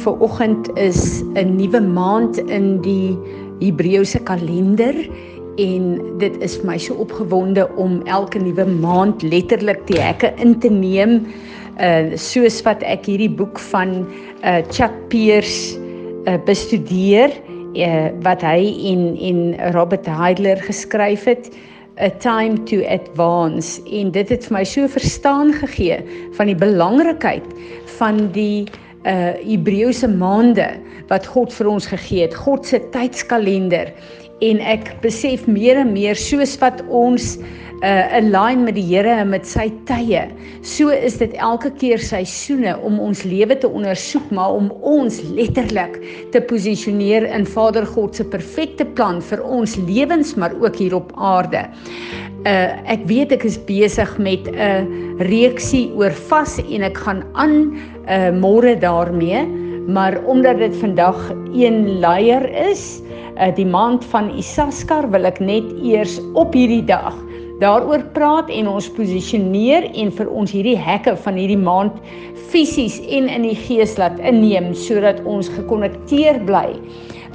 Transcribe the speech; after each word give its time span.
Goeiemôre. 0.00 0.18
Vanoggend 0.18 0.78
is 0.78 1.22
'n 1.34 1.56
nuwe 1.56 1.80
maand 1.80 2.38
in 2.38 2.80
die 2.80 3.16
Hebreëse 3.60 4.22
kalender 4.24 4.94
en 5.56 6.00
dit 6.18 6.36
is 6.40 6.56
vir 6.56 6.66
my 6.66 6.78
so 6.78 6.94
opgewonde 6.94 7.68
om 7.76 8.02
elke 8.06 8.38
nuwe 8.38 8.64
maand 8.64 9.22
letterlik 9.22 9.86
die 9.86 10.00
hekke 10.00 10.32
in 10.38 10.58
te 10.58 10.70
neem 10.70 11.26
uh 11.80 12.16
soos 12.16 12.62
wat 12.62 12.82
ek 12.82 13.06
hierdie 13.06 13.30
boek 13.30 13.58
van 13.58 14.06
uh 14.44 14.62
Chuck 14.70 14.92
Pierce 15.08 15.78
uh 16.26 16.38
bestudeer 16.46 17.30
uh 17.74 18.08
wat 18.22 18.42
hy 18.42 18.72
en 18.92 19.16
en 19.16 19.72
Robert 19.74 20.06
Heidler 20.06 20.56
geskryf 20.56 21.24
het 21.24 21.50
a 22.00 22.08
time 22.08 22.56
to 22.64 22.80
advance 22.88 23.80
en 23.92 24.10
dit 24.10 24.28
het 24.28 24.44
vir 24.44 24.56
my 24.56 24.64
so 24.64 24.88
verstaan 24.88 25.52
gegee 25.52 26.00
van 26.32 26.46
die 26.46 26.56
belangrikheid 26.56 27.44
van 27.98 28.30
die 28.32 28.64
uh 29.08 29.36
Hebreëse 29.40 30.08
maande 30.08 30.68
wat 31.08 31.26
God 31.26 31.54
vir 31.54 31.70
ons 31.70 31.86
gegee 31.90 32.26
het, 32.26 32.34
God 32.34 32.66
se 32.66 32.80
tydskalender. 32.94 33.92
En 34.44 34.60
ek 34.64 34.92
besef 35.04 35.46
meer 35.48 35.80
en 35.80 35.92
meer 35.92 36.16
soos 36.16 36.56
wat 36.60 36.82
ons 36.88 37.36
uh 37.80 38.12
align 38.12 38.66
met 38.66 38.76
die 38.76 38.84
Here 38.84 39.12
en 39.22 39.30
met 39.32 39.46
sy 39.48 39.70
tye. 39.88 40.26
So 40.66 40.92
is 40.92 41.16
dit 41.20 41.32
elke 41.40 41.70
keer 41.80 42.00
seisoene 42.02 42.74
om 42.84 42.98
ons 43.00 43.22
lewe 43.24 43.56
te 43.56 43.68
ondersoek, 43.68 44.26
maar 44.36 44.52
om 44.58 44.68
ons 44.84 45.20
letterlik 45.32 45.96
te 46.34 46.42
posisioneer 46.44 47.24
in 47.30 47.46
Vader 47.48 47.86
God 47.88 48.18
se 48.18 48.26
perfekte 48.28 48.84
plan 48.84 49.22
vir 49.24 49.40
ons 49.40 49.78
lewens, 49.88 50.34
maar 50.36 50.52
ook 50.60 50.76
hier 50.76 50.98
op 50.98 51.14
aarde. 51.16 51.64
Uh 52.44 52.68
ek 52.92 53.06
weet 53.08 53.32
ek 53.32 53.48
is 53.48 53.56
besig 53.64 54.12
met 54.18 54.44
'n 54.48 54.56
uh, 54.56 54.84
reeksie 55.30 55.88
oor 55.96 56.12
vas 56.28 56.58
en 56.60 56.84
ek 56.84 57.00
gaan 57.00 57.24
aan 57.32 57.72
uh 58.08 58.28
môre 58.36 58.76
daarmee, 58.76 59.46
maar 59.88 60.20
omdat 60.28 60.58
dit 60.58 60.76
vandag 60.76 61.16
een 61.56 62.00
leier 62.00 62.44
is, 62.68 63.00
uh 63.40 63.48
die 63.56 63.66
maand 63.66 64.04
van 64.04 64.28
Isaskar 64.36 65.08
wil 65.10 65.24
ek 65.24 65.40
net 65.40 65.64
eers 65.80 66.20
op 66.34 66.52
hierdie 66.52 66.84
dag 66.84 67.16
daaroor 67.60 68.02
praat 68.14 68.48
en 68.52 68.68
ons 68.72 68.88
posisioneer 68.96 69.90
en 70.00 70.10
vir 70.16 70.28
ons 70.32 70.52
hierdie 70.54 70.78
hekke 70.80 71.12
van 71.24 71.36
hierdie 71.36 71.60
maand 71.60 71.98
fisies 72.50 72.98
en 73.12 73.28
in 73.28 73.44
die 73.44 73.56
gees 73.66 73.98
laat 74.00 74.16
inneem 74.24 74.72
sodat 74.76 75.20
ons 75.28 75.50
gekonnekteer 75.52 76.40
bly 76.48 76.70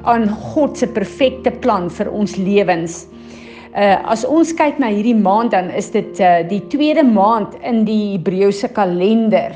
aan 0.10 0.28
God 0.54 0.78
se 0.78 0.90
perfekte 0.90 1.54
plan 1.62 1.90
vir 1.94 2.10
ons 2.14 2.36
lewens. 2.38 3.06
Uh 3.76 3.98
as 4.10 4.26
ons 4.26 4.54
kyk 4.56 4.80
na 4.82 4.90
hierdie 4.94 5.18
maand 5.18 5.54
dan 5.54 5.70
is 5.78 5.92
dit 5.94 6.22
uh 6.24 6.42
die 6.50 6.62
tweede 6.74 7.06
maand 7.06 7.58
in 7.62 7.84
die 7.86 8.16
Hebreëse 8.16 8.72
kalender. 8.74 9.54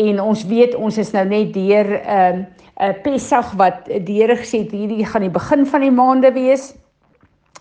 En 0.00 0.20
ons 0.22 0.44
weet 0.48 0.76
ons 0.76 0.96
is 0.96 1.12
nou 1.16 1.26
net 1.28 1.52
deur 1.56 1.96
uh 2.00 2.40
uh 2.80 2.92
Pessach 3.04 3.52
wat 3.60 3.88
die 3.90 4.22
Here 4.22 4.38
gesê 4.40 4.64
het 4.64 4.72
hierdie 4.72 5.04
gaan 5.04 5.28
die 5.28 5.34
begin 5.34 5.66
van 5.68 5.84
die 5.84 5.92
maande 5.92 6.32
wees. 6.32 6.70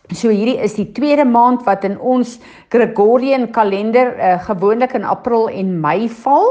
So 0.10 0.32
hierdie 0.34 0.58
is 0.58 0.74
die 0.74 0.88
tweede 0.98 1.26
maand 1.26 1.68
wat 1.68 1.84
in 1.86 2.00
ons 2.02 2.40
Gregorian 2.74 3.52
kalender 3.54 4.16
uh, 4.18 4.38
gewoonlik 4.42 4.96
in 4.98 5.06
April 5.06 5.50
en 5.54 5.76
Mei 5.82 6.10
val. 6.24 6.50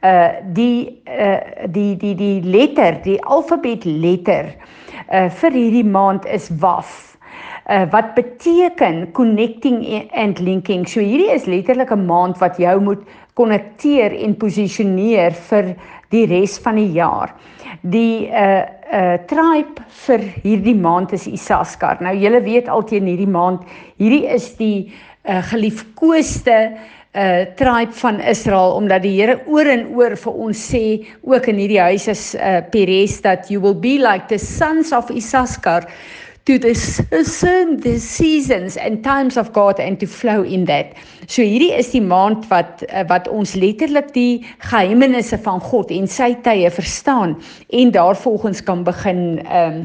Uh 0.00 0.40
die 0.56 1.02
uh 1.04 1.68
die 1.68 1.92
die 2.00 2.14
die 2.16 2.40
letter, 2.40 2.96
die 3.04 3.18
alfabet 3.22 3.84
letter 3.84 4.48
uh 5.12 5.28
vir 5.28 5.52
hierdie 5.52 5.84
maand 5.84 6.24
is 6.24 6.48
Waf. 6.62 7.18
Uh 7.68 7.84
wat 7.92 8.14
beteken 8.16 9.12
connecting 9.12 9.84
and 10.16 10.40
linking. 10.40 10.86
So 10.88 11.04
hierdie 11.04 11.30
is 11.30 11.46
letterlik 11.46 11.92
'n 11.92 12.06
maand 12.08 12.40
wat 12.40 12.56
jou 12.58 12.80
moet 12.80 13.04
konnekteer 13.36 14.16
en 14.24 14.34
posisioneer 14.34 15.36
vir 15.50 15.76
die 16.10 16.26
res 16.30 16.58
van 16.62 16.78
die 16.80 16.90
jaar. 16.96 17.34
Die 17.82 18.28
uh 18.28 18.62
uh 18.90 19.18
tribe 19.30 19.84
vir 20.04 20.24
hierdie 20.42 20.74
maand 20.74 21.12
is 21.14 21.28
Isaskar. 21.30 22.00
Nou 22.02 22.14
julle 22.18 22.40
weet 22.42 22.68
alteen 22.68 23.06
hierdie 23.06 23.30
maand, 23.30 23.62
hierdie 24.02 24.26
is 24.26 24.48
die 24.58 24.90
uh 25.22 25.38
geliefkoeste 25.52 26.56
uh 27.14 27.44
tribe 27.58 27.94
van 28.02 28.20
Israel 28.20 28.74
omdat 28.78 29.02
die 29.06 29.14
Here 29.16 29.38
oor 29.46 29.66
en 29.66 29.86
oor 29.98 30.16
vir 30.18 30.42
ons 30.46 30.64
sê 30.72 30.84
ook 31.22 31.46
in 31.50 31.62
hierdie 31.62 31.82
huis 31.82 32.08
is 32.10 32.24
uh 32.34 32.60
Peres 32.70 33.20
dat 33.22 33.50
you 33.50 33.62
will 33.62 33.78
be 33.78 33.98
like 33.98 34.26
the 34.30 34.38
sons 34.38 34.92
of 34.92 35.10
Isaskar 35.10 35.86
to 36.58 36.74
season 36.74 37.76
the 37.80 37.98
seasons 37.98 38.76
and 38.76 39.04
times 39.04 39.36
of 39.36 39.52
God 39.52 39.78
and 39.78 40.00
to 40.00 40.06
flow 40.06 40.42
in 40.42 40.64
that. 40.64 40.96
So 41.26 41.42
hierdie 41.42 41.72
is 41.76 41.90
die 41.92 42.02
maand 42.02 42.48
wat 42.50 42.82
eh, 42.88 43.04
wat 43.08 43.28
ons 43.28 43.54
letterlik 43.54 44.12
die 44.14 44.46
geheimenisse 44.58 45.38
van 45.38 45.60
God 45.60 45.92
en 45.94 46.08
sy 46.10 46.32
tye 46.44 46.70
verstaan 46.70 47.36
en 47.68 47.92
daarvolgens 47.94 48.64
kan 48.64 48.84
begin 48.84 49.44
ehm 49.46 49.84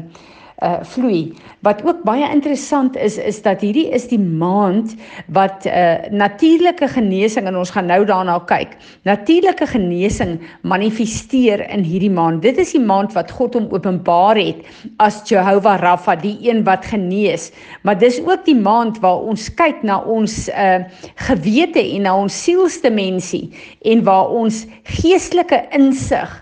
uh 0.64 0.80
vloei. 0.88 1.34
Wat 1.60 1.82
ook 1.84 1.98
baie 2.08 2.24
interessant 2.32 2.96
is 2.96 3.18
is 3.18 3.42
dat 3.44 3.60
hierdie 3.60 3.90
is 3.92 4.06
die 4.08 4.20
maand 4.20 4.94
wat 5.28 5.66
uh 5.68 6.08
natuurlike 6.10 6.88
genesing 6.88 7.46
en 7.46 7.58
ons 7.60 7.70
gaan 7.74 7.86
nou 7.86 8.04
daarna 8.08 8.38
kyk. 8.48 8.76
Natuurlike 9.04 9.66
genesing 9.66 10.38
manifesteer 10.62 11.60
in 11.68 11.84
hierdie 11.84 12.10
maand. 12.10 12.40
Dit 12.42 12.56
is 12.58 12.72
die 12.72 12.80
maand 12.80 13.12
wat 13.12 13.30
God 13.36 13.54
hom 13.54 13.68
openbaar 13.70 14.40
het 14.40 14.64
as 14.96 15.20
Jehovah 15.28 15.76
Rapha, 15.80 16.16
die 16.16 16.38
een 16.48 16.64
wat 16.64 16.88
genees. 16.88 17.50
Maar 17.82 17.98
dis 17.98 18.22
ook 18.24 18.44
die 18.48 18.56
maand 18.56 19.00
waar 19.04 19.28
ons 19.28 19.50
kyk 19.54 19.84
na 19.84 20.00
ons 20.00 20.48
uh 20.48 20.84
gewete 21.28 21.84
en 21.84 22.08
na 22.08 22.16
ons 22.16 22.42
sielsdimensie 22.44 23.50
en 23.84 24.04
waar 24.08 24.32
ons 24.32 24.64
geestelike 24.96 25.66
insig 25.76 26.32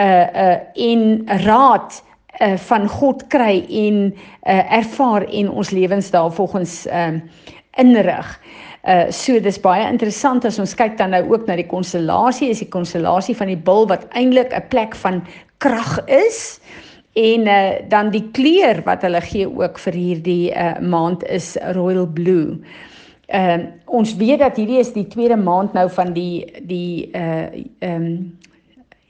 uh 0.00 0.26
uh 0.32 0.56
en 0.74 1.28
raad 1.44 2.00
uh, 2.40 2.56
van 2.56 2.88
God 2.88 3.26
kry 3.28 3.64
en 3.68 4.02
uh, 4.12 4.72
ervaar 4.80 5.26
en 5.28 5.50
ons 5.50 5.70
lewens 5.70 6.10
daarvolgens 6.10 6.86
ehm 6.86 7.14
uh, 7.14 7.56
inrig. 7.78 8.40
Uh 8.88 9.10
so 9.12 9.40
dis 9.40 9.60
baie 9.60 9.84
interessant 9.86 10.44
as 10.44 10.58
ons 10.58 10.74
kyk 10.74 10.96
dan 10.98 11.12
nou 11.14 11.22
ook 11.30 11.46
na 11.46 11.56
die 11.56 11.68
konstellasie, 11.68 12.48
is 12.50 12.62
die 12.64 12.68
konstellasie 12.72 13.36
van 13.36 13.52
die 13.52 13.58
bil 13.68 13.86
wat 13.88 14.06
eintlik 14.16 14.54
'n 14.56 14.68
plek 14.68 14.96
van 14.96 15.22
krag 15.58 16.00
is. 16.08 16.60
En 17.14 17.46
uh 17.46 17.88
dan 17.88 18.10
die 18.10 18.24
kleur 18.32 18.82
wat 18.84 19.02
hulle 19.02 19.20
gee 19.20 19.46
ook 19.46 19.78
vir 19.78 19.92
hierdie 19.92 20.50
uh 20.50 20.80
maand 20.80 21.24
is 21.28 21.56
royal 21.76 22.06
blue. 22.06 22.58
Ehm 23.28 23.60
uh, 23.60 23.66
ons 23.86 24.16
weet 24.16 24.38
dat 24.38 24.56
hierdie 24.56 24.80
is 24.80 24.92
die 24.92 25.06
tweede 25.06 25.36
maand 25.36 25.72
nou 25.72 25.90
van 25.90 26.12
die 26.12 26.46
die 26.62 27.10
uh 27.14 27.46
ehm 27.78 28.02
um, 28.02 28.38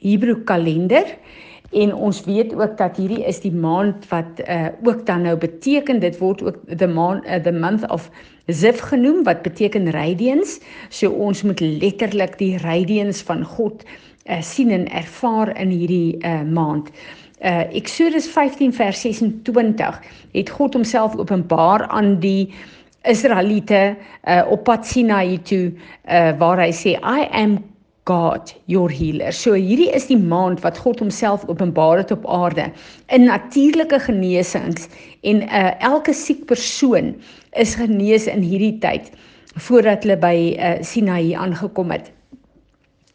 Hebreë 0.01 0.45
kalender. 0.45 1.07
En 1.71 1.95
ons 1.95 2.25
weet 2.25 2.55
ook 2.55 2.77
dat 2.79 2.97
hierdie 2.97 3.25
is 3.25 3.41
die 3.41 3.55
maand 3.55 4.09
wat 4.11 4.43
uh 4.49 4.67
ook 4.83 5.07
dan 5.07 5.23
nou 5.23 5.37
beteken 5.39 6.01
dit 6.01 6.19
word 6.19 6.43
ook 6.43 6.59
the 6.77 6.87
month 6.87 7.27
uh, 7.27 7.35
the 7.35 7.53
month 7.53 7.87
of 7.91 8.11
Zif 8.51 8.81
genoem 8.81 9.23
wat 9.23 9.43
beteken 9.43 9.91
radiance. 9.91 10.61
So 10.89 11.11
ons 11.11 11.43
moet 11.43 11.61
letterlik 11.61 12.39
die 12.39 12.59
radiance 12.59 13.25
van 13.25 13.45
God 13.45 13.85
uh 14.27 14.41
sien 14.43 14.71
en 14.71 14.89
ervaar 14.91 15.55
in 15.61 15.71
hierdie 15.71 16.19
uh 16.19 16.43
maand. 16.43 16.91
Uh 17.39 17.71
Exodus 17.75 18.27
15 18.29 18.75
vers 18.75 19.01
26 19.01 20.03
het 20.33 20.51
God 20.51 20.75
homself 20.75 21.17
openbaar 21.17 21.87
aan 21.87 22.19
die 22.21 22.51
Israeliete 23.03 23.97
uh 24.25 24.43
op 24.51 24.65
pad 24.65 24.87
Sinai 24.87 25.39
toe 25.43 25.71
uh 26.05 26.33
waar 26.39 26.59
hy 26.59 26.73
sê 26.75 26.99
I 26.99 27.29
am 27.31 27.61
God 28.11 28.51
your 28.67 28.91
healer. 28.91 29.31
So 29.31 29.55
hierdie 29.55 29.91
is 29.95 30.09
die 30.11 30.19
maand 30.19 30.65
wat 30.67 30.79
God 30.83 30.99
homself 31.03 31.47
openbaar 31.53 32.03
het 32.03 32.11
op 32.15 32.27
aarde 32.27 32.71
in 33.15 33.29
natuurlike 33.29 34.01
genesings 34.07 34.89
en 35.23 35.45
uh, 35.47 35.71
elke 35.93 36.15
siek 36.17 36.43
persoon 36.51 37.15
is 37.65 37.77
genees 37.79 38.27
in 38.31 38.43
hierdie 38.43 38.79
tyd 38.83 39.13
voordat 39.69 40.03
hulle 40.07 40.19
by 40.23 40.35
uh, 40.57 40.73
Sinai 40.87 41.37
aangekom 41.39 41.95
het. 41.95 42.11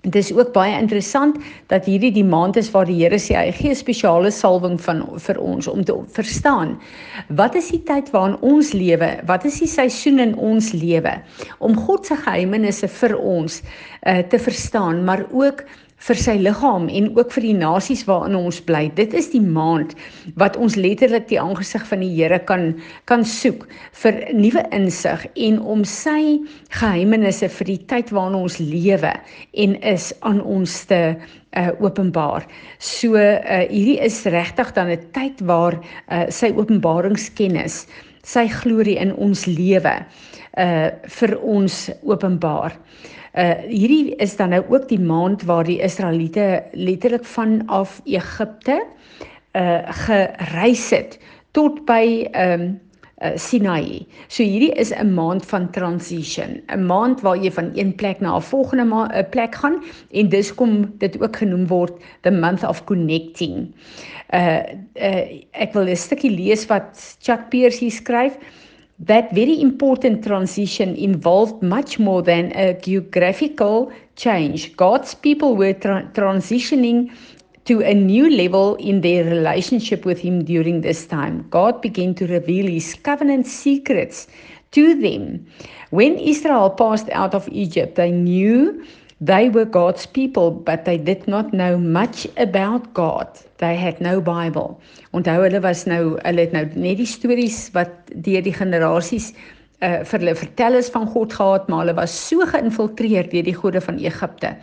Dit 0.05 0.15
is 0.21 0.31
ook 0.33 0.51
baie 0.53 0.75
interessant 0.77 1.37
dat 1.73 1.87
hierdie 1.89 2.11
die 2.13 2.25
maand 2.25 2.59
is 2.61 2.69
waar 2.71 2.85
die 2.85 2.99
Here 2.99 3.17
sê 3.17 3.33
hy 3.37 3.51
gee 3.57 3.73
spesiale 3.77 4.29
salwing 4.31 4.77
van 4.81 5.01
vir 5.27 5.39
ons 5.41 5.67
om 5.71 5.81
te 5.85 5.95
verstaan 6.13 6.75
wat 7.39 7.55
is 7.57 7.71
die 7.73 7.81
tyd 7.87 8.11
waarin 8.13 8.37
ons 8.45 8.71
lewe, 8.77 9.09
wat 9.25 9.45
is 9.49 9.57
die 9.63 9.69
seisoen 9.69 10.21
in 10.21 10.35
ons 10.37 10.71
lewe 10.77 11.15
om 11.59 11.73
God 11.87 12.05
se 12.05 12.17
geheimenisse 12.21 12.89
vir 12.99 13.17
ons 13.17 13.61
uh, 13.61 14.21
te 14.29 14.39
verstaan, 14.39 15.03
maar 15.07 15.25
ook 15.33 15.65
vir 16.05 16.19
sy 16.21 16.35
liggaam 16.37 16.85
en 16.93 17.07
ook 17.17 17.31
vir 17.33 17.47
die 17.47 17.55
nasies 17.57 18.03
waarin 18.05 18.37
ons 18.37 18.59
bly. 18.67 18.83
Dit 18.97 19.15
is 19.17 19.31
die 19.33 19.41
maand 19.41 19.95
wat 20.41 20.57
ons 20.61 20.77
letterlik 20.77 21.25
die 21.31 21.39
aangesig 21.41 21.85
van 21.89 22.03
die 22.05 22.11
Here 22.13 22.37
kan 22.49 22.75
kan 23.09 23.25
soek 23.25 23.65
vir 24.03 24.19
nuwe 24.37 24.61
insig 24.75 25.25
en 25.47 25.57
om 25.59 25.81
sy 25.89 26.37
geheimenisse 26.77 27.49
vir 27.57 27.71
die 27.71 27.79
tyd 27.89 28.13
waarin 28.13 28.37
ons 28.43 28.59
lewe 28.61 29.15
en 29.65 29.75
is 29.95 30.11
aan 30.21 30.43
ons 30.43 30.77
te 30.91 31.01
uh 31.55 31.71
openbaar. 31.79 32.45
So 32.77 33.17
uh 33.17 33.63
hierdie 33.71 33.97
is 34.05 34.21
regtig 34.29 34.73
dan 34.77 34.91
'n 34.91 35.01
tyd 35.17 35.41
waar 35.41 35.79
uh 36.11 36.29
sy 36.29 36.53
openbaringskennis, 36.53 37.87
sy 38.23 38.47
glorie 38.61 38.99
in 39.01 39.15
ons 39.15 39.45
lewe 39.45 39.97
uh 40.57 40.89
vir 41.17 41.37
ons 41.41 41.89
openbaar. 42.03 42.77
Uh 42.77 43.14
hierdie 43.67 44.15
is 44.23 44.35
dan 44.39 44.49
nou 44.49 44.63
ook 44.69 44.87
die 44.87 44.99
maand 44.99 45.43
waar 45.43 45.63
die 45.67 45.81
Israeliete 45.83 46.63
letterlik 46.71 47.25
vanaf 47.25 48.01
Egipte 48.05 48.85
uh 49.55 49.83
gereis 50.05 50.89
het 50.91 51.19
tot 51.51 51.85
by 51.85 52.27
ehm 52.31 52.61
um, 52.61 52.73
uh, 53.23 53.31
Sinai. 53.39 54.05
So 54.27 54.43
hierdie 54.43 54.73
is 54.75 54.91
'n 54.91 55.13
maand 55.13 55.45
van 55.45 55.71
transition, 55.71 56.61
'n 56.67 56.85
maand 56.85 57.21
waar 57.21 57.37
jy 57.37 57.51
van 57.51 57.71
een 57.75 57.95
plek 57.95 58.19
na 58.19 58.35
'n 58.35 58.41
volgende 58.41 58.83
ma- 58.83 59.11
uh, 59.17 59.23
plek 59.29 59.55
gaan 59.55 59.83
en 60.11 60.29
dis 60.29 60.53
kom 60.55 60.93
dit 60.97 61.21
ook 61.21 61.35
genoem 61.35 61.67
word 61.67 61.93
the 62.21 62.31
month 62.31 62.63
of 62.63 62.83
connecting. 62.83 63.73
Uh, 64.33 64.63
uh 64.95 65.43
ek 65.51 65.73
wil 65.73 65.87
'n 65.87 65.95
stukkie 65.95 66.31
lees 66.31 66.65
wat 66.65 67.17
Chuck 67.21 67.49
Pierce 67.49 67.79
hier 67.79 67.91
skryf. 67.91 68.37
That 68.99 69.35
very 69.35 69.59
important 69.59 70.23
transition 70.23 70.95
involved 70.95 71.61
much 71.61 71.99
more 71.99 72.21
than 72.21 72.53
a 72.55 72.79
geographical 72.79 73.91
change. 74.15 74.75
God's 74.77 75.13
people 75.13 75.57
were 75.57 75.73
tra- 75.73 76.09
transitioning 76.13 77.11
to 77.65 77.81
a 77.81 77.93
new 77.93 78.29
level 78.29 78.75
in 78.75 79.01
their 79.01 79.25
relationship 79.25 80.05
with 80.05 80.19
Him 80.19 80.45
during 80.45 80.79
this 80.79 81.05
time. 81.07 81.45
God 81.49 81.81
began 81.81 82.15
to 82.15 82.27
reveal 82.27 82.67
His 82.67 82.95
covenant 82.95 83.47
secrets 83.47 84.27
to 84.71 84.95
them. 85.01 85.45
When 85.89 86.17
Israel 86.17 86.69
passed 86.69 87.09
out 87.09 87.33
of 87.33 87.49
Egypt, 87.49 87.95
they 87.95 88.11
knew 88.11 88.85
they 89.21 89.49
were 89.49 89.65
God's 89.65 90.05
people, 90.05 90.51
but 90.51 90.85
they 90.85 90.97
did 90.97 91.27
not 91.27 91.53
know 91.53 91.77
much 91.77 92.27
about 92.37 92.93
God. 92.93 93.27
They 93.57 93.75
had 93.75 94.01
no 94.01 94.19
Bible. 94.21 94.79
Onthou 95.13 95.45
hulle 95.45 95.61
was 95.63 95.85
nou 95.87 96.17
hulle 96.25 96.43
het 96.43 96.55
nou 96.55 96.65
net 96.75 96.99
die 96.99 97.07
stories 97.07 97.69
wat 97.75 97.93
deur 98.27 98.43
die 98.43 98.55
generasies 98.55 99.31
uh 99.83 100.01
vir 100.07 100.21
hulle 100.23 100.35
vertel 100.39 100.77
is 100.79 100.89
van 100.91 101.07
God 101.11 101.33
gehad, 101.35 101.69
maar 101.69 101.83
hulle 101.83 101.95
was 101.95 102.11
so 102.11 102.43
geïnfiltreer 102.47 103.27
deur 103.31 103.47
die 103.47 103.55
gode 103.55 103.81
van 103.83 103.99
Egipte 103.99 104.55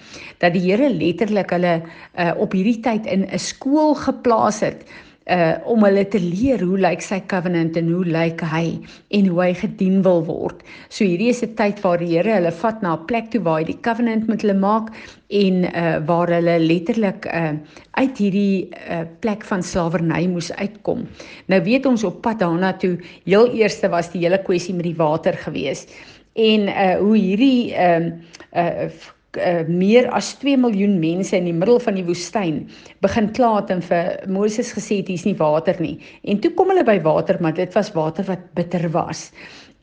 dat 0.44 0.52
die 0.56 0.64
Here 0.64 0.88
letterlik 0.88 1.52
hulle 1.52 1.80
uh 2.16 2.32
op 2.36 2.52
hierdie 2.56 2.80
tyd 2.84 3.06
in 3.06 3.24
'n 3.28 3.38
skool 3.38 3.94
geplaas 3.94 4.60
het 4.60 4.84
uh 5.30 5.54
om 5.70 5.84
hulle 5.86 6.04
te 6.10 6.18
leer 6.18 6.62
hoe 6.66 6.78
lyk 6.78 7.02
sy 7.04 7.20
covenant 7.30 7.76
en 7.78 7.90
hoe 7.92 8.04
lyk 8.04 8.40
hy 8.50 8.78
en 9.18 9.28
hoe 9.30 9.40
hy 9.42 9.52
gedien 9.54 10.02
wil 10.02 10.24
word. 10.26 10.62
So 10.88 11.04
hierdie 11.04 11.30
is 11.30 11.42
'n 11.42 11.54
tyd 11.54 11.80
waar 11.82 11.98
die 11.98 12.10
Here 12.12 12.34
hulle 12.34 12.50
vat 12.50 12.82
na 12.82 12.96
'n 12.96 13.06
plek 13.06 13.30
toe 13.30 13.42
waar 13.42 13.60
hy 13.60 13.64
die 13.64 13.80
covenant 13.80 14.28
met 14.28 14.42
hulle 14.42 14.58
maak 14.58 14.90
en 15.30 15.64
uh 15.64 15.98
waar 16.06 16.28
hulle 16.28 16.58
letterlik 16.58 17.26
uh 17.26 17.54
uit 17.94 18.18
hierdie 18.18 18.70
uh 18.90 19.04
plek 19.20 19.44
van 19.44 19.62
slawerny 19.62 20.26
moes 20.26 20.52
uitkom. 20.52 21.06
Nou 21.46 21.60
weet 21.62 21.86
ons 21.86 22.04
op 22.04 22.22
pad 22.22 22.38
daarna 22.38 22.72
toe, 22.72 22.98
heel 23.24 23.52
eerste 23.54 23.88
was 23.88 24.10
die 24.10 24.26
hele 24.26 24.42
kwessie 24.42 24.74
met 24.74 24.84
die 24.84 24.96
water 24.96 25.32
gewees 25.32 25.86
en 26.34 26.68
uh 26.68 26.98
hoe 26.98 27.16
hierdie 27.16 27.74
ehm 27.74 28.12
uh, 28.56 28.86
uh 28.86 28.90
uh, 29.38 29.62
meer 29.68 30.08
as 30.12 30.32
2 30.40 30.56
miljoen 30.60 30.98
mense 31.00 31.36
in 31.36 31.48
die 31.48 31.56
middel 31.56 31.80
van 31.80 31.96
die 31.98 32.04
woestyn 32.06 32.62
begin 33.04 33.30
kla 33.36 33.54
het 33.60 33.72
en 33.74 33.82
vir 33.84 34.12
Moses 34.28 34.72
gesê 34.76 35.00
het 35.00 35.10
hier's 35.12 35.26
nie 35.28 35.36
water 35.38 35.78
nie. 35.80 35.96
En 36.28 36.40
toe 36.42 36.52
kom 36.56 36.72
hulle 36.72 36.84
by 36.84 36.98
water, 37.04 37.38
maar 37.40 37.56
dit 37.56 37.72
was 37.76 37.92
water 37.96 38.26
wat 38.28 38.44
bitter 38.58 38.88
was. 38.92 39.30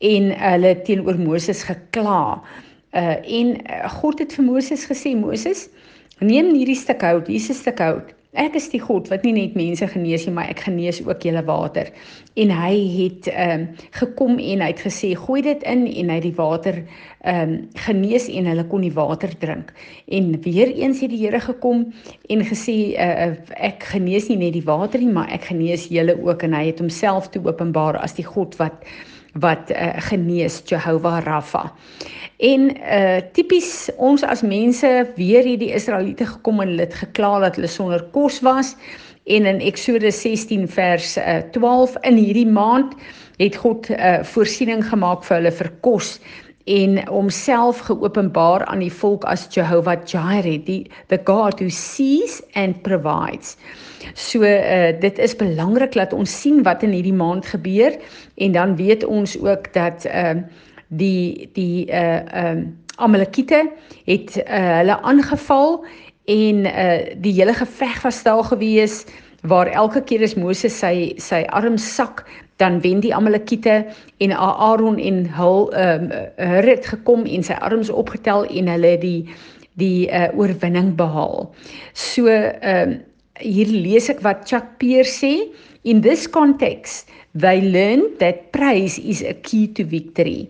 En 0.06 0.31
hulle 0.31 0.75
teenoor 0.88 1.19
Moses 1.19 1.63
gekla. 1.68 2.40
Uh 2.94 3.18
en 3.40 3.57
God 4.01 4.22
het 4.24 4.34
vir 4.34 4.46
Moses 4.46 4.86
gesê 4.90 5.13
Moses, 5.18 5.68
neem 6.19 6.54
hierdie 6.56 6.78
stuk 6.78 7.04
hout, 7.06 7.28
hier's 7.28 7.50
'n 7.50 7.62
stuk 7.62 7.80
hout. 7.80 8.16
Ek 8.37 8.53
is 8.53 8.67
die 8.69 8.77
God 8.77 9.07
wat 9.09 9.23
nie 9.25 9.31
net 9.33 9.55
mense 9.57 9.87
genees 9.89 10.27
nie, 10.27 10.33
maar 10.35 10.51
ek 10.51 10.59
genees 10.67 10.99
ook 11.01 11.23
julle 11.25 11.41
water. 11.47 11.87
En 12.37 12.51
hy 12.53 12.75
het 12.93 13.29
ehm 13.31 13.63
um, 13.63 13.63
gekom 13.97 14.37
en 14.37 14.61
hy 14.61 14.67
het 14.69 14.83
gesê 14.85 15.15
gooi 15.17 15.41
dit 15.41 15.65
in 15.65 15.87
en 15.89 16.11
hy 16.13 16.17
het 16.19 16.27
die 16.27 16.37
water 16.37 16.77
ehm 17.25 17.55
um, 17.55 17.55
genees 17.87 18.27
en 18.29 18.45
hulle 18.51 18.67
kon 18.69 18.85
die 18.85 18.93
water 18.93 19.33
drink. 19.41 19.73
En 20.05 20.29
weer 20.45 20.69
eens 20.77 21.01
het 21.01 21.09
die 21.09 21.23
Here 21.23 21.41
gekom 21.41 21.87
en 22.29 22.45
gesê 22.45 22.77
uh, 22.93 23.33
ek 23.57 23.89
genees 23.95 24.29
nie 24.29 24.37
net 24.45 24.53
die 24.53 24.67
water 24.67 25.01
nie, 25.01 25.09
maar 25.09 25.33
ek 25.33 25.49
genees 25.49 25.89
julle 25.89 26.13
ook 26.21 26.45
en 26.45 26.53
hy 26.53 26.67
het 26.69 26.85
homself 26.85 27.33
toe 27.33 27.41
openbaar 27.49 27.97
as 27.97 28.13
die 28.13 28.29
God 28.29 28.53
wat 28.61 28.85
wat 29.39 29.71
uh, 29.71 29.94
genees 30.09 30.62
Jehovah 30.65 31.21
Rapha. 31.25 31.71
En 32.39 32.69
uh 32.77 33.19
tipies 33.36 33.89
ons 33.97 34.24
as 34.24 34.41
mense 34.41 34.89
weer 35.15 35.44
hierdie 35.44 35.74
Israeliete 35.75 36.25
gekom 36.25 36.62
en 36.63 36.71
hulle 36.71 36.88
het 36.88 36.95
gekla 37.01 37.39
dat 37.44 37.59
hulle 37.59 37.71
sonder 37.71 38.03
kos 38.15 38.39
was 38.45 38.75
en 39.30 39.45
in 39.45 39.59
Eksodus 39.59 40.21
16 40.21 40.68
vers 40.71 41.18
uh, 41.18 41.41
12 41.51 41.97
in 42.07 42.21
hierdie 42.21 42.47
maand 42.47 42.95
het 43.39 43.59
God 43.59 43.89
uh 43.91 44.21
voorsiening 44.24 44.86
gemaak 44.88 45.25
vir 45.27 45.39
hulle 45.41 45.51
vir 45.59 45.71
kos 45.86 46.15
en 46.69 47.07
homself 47.07 47.80
geopenbaar 47.80 48.66
aan 48.66 48.83
die 48.83 48.94
volk 48.94 49.24
as 49.25 49.48
Jehovah 49.50 49.98
Jireh, 50.06 50.60
die 50.66 50.92
the 51.10 51.18
God 51.25 51.60
who 51.60 51.69
sees 51.74 52.42
and 52.54 52.81
provides. 52.86 53.56
So 54.13 54.44
uh 54.45 54.94
dit 55.01 55.18
is 55.18 55.36
belangrik 55.36 55.98
dat 55.98 56.13
ons 56.13 56.33
sien 56.42 56.62
wat 56.63 56.83
in 56.86 56.94
hierdie 56.94 57.16
maand 57.16 57.45
gebeur 57.50 57.98
en 58.38 58.54
dan 58.54 58.75
weet 58.77 59.06
ons 59.06 59.33
ook 59.42 59.74
dat 59.74 60.06
uh 60.06 60.38
die 60.88 61.50
die 61.54 61.89
uh 61.89 62.21
um 62.44 62.77
Amalekiete 63.00 63.65
het 64.06 64.38
uh 64.38 64.77
hulle 64.80 65.01
aangeval 65.01 65.81
en 66.25 66.65
uh 66.69 67.00
die 67.18 67.33
hele 67.33 67.54
geveg 67.54 68.01
was 68.06 68.22
daar 68.24 68.44
gewees 68.44 69.06
waar 69.42 69.68
elke 69.68 70.04
keer 70.04 70.24
as 70.24 70.36
Moses 70.36 70.77
sy 70.80 71.15
sy 71.18 71.45
arm 71.50 71.77
sak 71.77 72.25
dan 72.59 72.81
wen 72.83 73.00
die 73.03 73.13
Amalekiete 73.15 73.85
en 74.19 74.33
Aaron 74.35 75.00
en 75.00 75.23
hul 75.38 75.69
um 75.71 76.09
hulle 76.35 76.75
het 76.75 76.89
gekom 76.91 77.25
en 77.25 77.45
sy 77.47 77.56
arms 77.63 77.91
opgetel 77.91 78.45
en 78.50 78.71
hulle 78.73 78.97
die 79.03 79.21
die 79.79 80.09
uh 80.11 80.27
oorwinning 80.35 80.95
behaal. 81.00 81.47
So 81.94 82.27
um 82.27 83.00
hier 83.39 83.71
lees 83.71 84.09
ek 84.11 84.19
wat 84.25 84.44
Chuck 84.50 84.75
Pierce 84.83 85.15
sê 85.21 85.33
in 85.88 86.01
this 86.03 86.27
context 86.27 87.07
they 87.33 87.61
learned 87.63 88.19
that 88.19 88.51
praise 88.51 89.00
is 89.00 89.23
a 89.23 89.33
key 89.33 89.67
to 89.79 89.85
victory. 89.85 90.50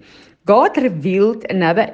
God 0.50 0.78
revealed 0.82 1.46
another 1.50 1.94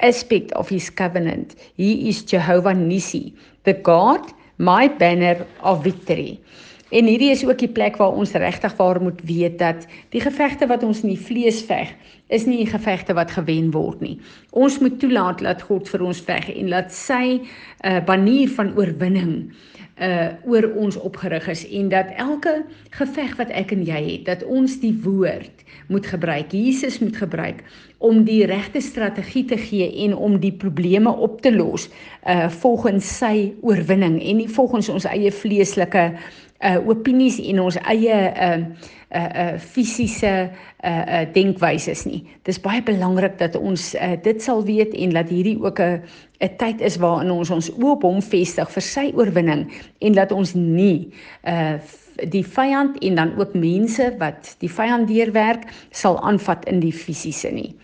aspect 0.00 0.52
of 0.52 0.68
his 0.68 0.88
covenant. 0.88 1.56
He 1.76 2.08
is 2.08 2.22
Jehovah 2.22 2.72
Nissi, 2.72 3.34
the 3.64 3.74
God, 3.74 4.32
my 4.58 4.88
banner 4.88 5.46
of 5.60 5.84
victory. 5.84 6.40
En 6.90 7.06
hierdie 7.08 7.30
is 7.30 7.44
ook 7.46 7.58
die 7.58 7.70
plek 7.72 7.96
waar 7.96 8.12
ons 8.12 8.34
regtig 8.36 8.76
waar 8.76 9.00
moet 9.02 9.20
weet 9.24 9.58
dat 9.58 9.86
die 10.12 10.20
gevegte 10.20 10.66
wat 10.68 10.82
ons 10.84 11.00
in 11.02 11.14
die 11.14 11.20
vlees 11.20 11.62
veg, 11.64 11.94
is 12.28 12.44
nie 12.46 12.60
die 12.60 12.70
gevegte 12.70 13.16
wat 13.16 13.32
gewen 13.32 13.70
word 13.72 14.02
nie. 14.04 14.18
Ons 14.52 14.78
moet 14.84 14.98
toelaat 15.00 15.40
dat 15.44 15.64
God 15.64 15.88
vir 15.88 16.04
ons 16.04 16.20
veg 16.20 16.50
en 16.52 16.68
laat 16.68 16.92
sy 16.92 17.40
'n 17.40 17.46
uh, 17.84 18.04
banier 18.04 18.48
van 18.48 18.76
oorwinning 18.76 19.52
uh 19.94 20.34
oor 20.50 20.72
ons 20.74 20.96
opgerig 20.96 21.46
is 21.48 21.62
en 21.70 21.88
dat 21.88 22.06
elke 22.18 22.64
geveg 22.90 23.36
wat 23.36 23.50
ek 23.54 23.70
en 23.70 23.84
jy 23.86 24.00
het, 24.10 24.24
dat 24.26 24.42
ons 24.42 24.80
die 24.80 24.94
woord 25.04 25.62
moet 25.86 26.06
gebruik. 26.06 26.50
Jesus 26.50 26.98
moet 26.98 27.16
gebruik 27.16 27.62
om 27.98 28.24
die 28.24 28.44
regte 28.46 28.80
strategie 28.80 29.44
te 29.44 29.56
gee 29.56 29.86
en 30.04 30.16
om 30.16 30.40
die 30.40 30.52
probleme 30.52 31.14
op 31.14 31.40
te 31.40 31.54
los 31.54 31.88
uh 32.26 32.50
volgens 32.50 33.18
sy 33.18 33.54
oorwinning 33.62 34.18
en 34.22 34.36
nie 34.36 34.48
volgens 34.48 34.88
ons 34.88 35.04
eie 35.04 35.30
vleeslike 35.30 36.10
uh 36.10 36.18
opinies 36.86 37.40
en 37.40 37.60
ons 37.60 37.76
eie 37.76 38.14
uh 38.14 38.58
uh 39.14 39.30
uh 39.42 39.58
fisiese 39.58 40.50
uh 40.84 40.90
uh 40.90 41.24
denkwyses 41.34 42.04
nie. 42.06 42.22
Dis 42.44 42.60
baie 42.60 42.82
belangrik 42.82 43.38
dat 43.38 43.56
ons 43.56 43.94
uh 43.94 44.14
dit 44.22 44.42
sal 44.42 44.64
weet 44.64 44.94
en 44.94 45.10
dat 45.14 45.28
hierdie 45.28 45.58
ook 45.60 45.80
'n 45.80 46.02
'n 46.40 46.56
tyd 46.58 46.80
is 46.80 46.96
waarin 46.96 47.30
ons 47.30 47.50
ons 47.50 47.70
oop 47.78 48.02
hom 48.02 48.22
vestig 48.22 48.70
vir 48.70 48.82
sy 48.82 49.12
oorwinning 49.14 49.70
en 50.00 50.12
dat 50.12 50.32
ons 50.32 50.54
nie 50.54 51.10
uh 51.46 51.78
die 52.30 52.44
vyand 52.46 52.98
en 53.02 53.14
dan 53.14 53.38
ook 53.38 53.54
mense 53.54 54.14
wat 54.18 54.56
die 54.58 54.70
vyand 54.70 55.08
deurwerk 55.08 55.66
sal 55.90 56.20
aanvat 56.22 56.64
in 56.70 56.80
die 56.80 56.92
fisiese 56.92 57.50
nie. 57.50 57.74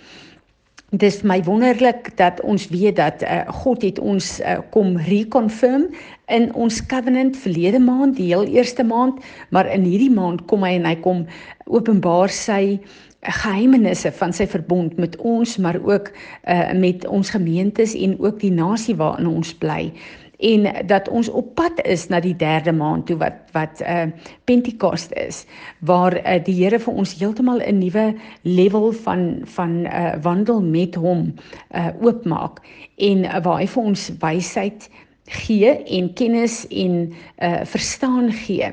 Dis 0.91 1.21
my 1.23 1.39
wonderlik 1.47 2.11
dat 2.19 2.41
ons 2.43 2.65
weet 2.69 2.97
dat 2.99 3.23
uh, 3.23 3.47
God 3.63 3.83
het 3.87 3.99
ons 4.03 4.41
uh, 4.41 4.59
kom 4.75 4.97
reconfirm 5.07 5.87
in 6.27 6.49
ons 6.55 6.81
covenant 6.87 7.37
verlede 7.39 7.79
maand, 7.79 8.17
die 8.17 8.33
heel 8.33 8.49
eerste 8.51 8.83
maand, 8.83 9.23
maar 9.55 9.71
in 9.71 9.87
hierdie 9.87 10.11
maand 10.11 10.43
kom 10.51 10.67
hy 10.67 10.75
en 10.81 10.89
hy 10.91 10.97
kom 11.05 11.23
openbaar 11.71 12.35
sy 12.35 12.81
geheimenisse 13.21 14.11
van 14.19 14.35
sy 14.35 14.49
verbond 14.51 14.97
met 14.99 15.15
ons 15.23 15.59
maar 15.63 15.79
ook 15.79 16.11
uh, 16.11 16.73
met 16.75 17.07
ons 17.07 17.31
gemeentes 17.31 17.95
en 17.95 18.17
ook 18.19 18.41
die 18.41 18.53
nasie 18.55 18.97
waarin 18.97 19.29
ons 19.31 19.53
bly 19.63 19.93
en 20.41 20.87
dat 20.87 21.09
ons 21.09 21.29
op 21.29 21.55
pad 21.55 21.83
is 21.85 22.07
na 22.09 22.21
die 22.21 22.37
derde 22.37 22.73
maand 22.73 23.07
toe 23.07 23.17
wat 23.21 23.53
wat 23.53 23.83
uh 23.85 24.07
Pentekoste 24.45 25.15
is 25.15 25.45
waar 25.79 26.17
uh, 26.17 26.39
die 26.45 26.55
Here 26.57 26.79
vir 26.79 26.95
ons 26.95 27.15
heeltemal 27.21 27.61
'n 27.61 27.79
nuwe 27.79 28.15
level 28.43 28.93
van 28.93 29.43
van 29.45 29.85
uh 29.87 30.15
wandel 30.23 30.63
met 30.63 30.95
hom 30.95 31.35
uh 31.75 31.89
oopmaak 32.01 32.61
en 32.97 33.25
uh, 33.25 33.41
waar 33.45 33.61
hy 33.61 33.67
vir 33.67 33.83
ons 33.83 34.11
wysheid 34.21 34.91
gee 35.31 35.71
en 35.99 36.13
kennis 36.15 36.67
en 36.69 37.13
uh 37.43 37.61
verstaan 37.65 38.33
gee 38.33 38.73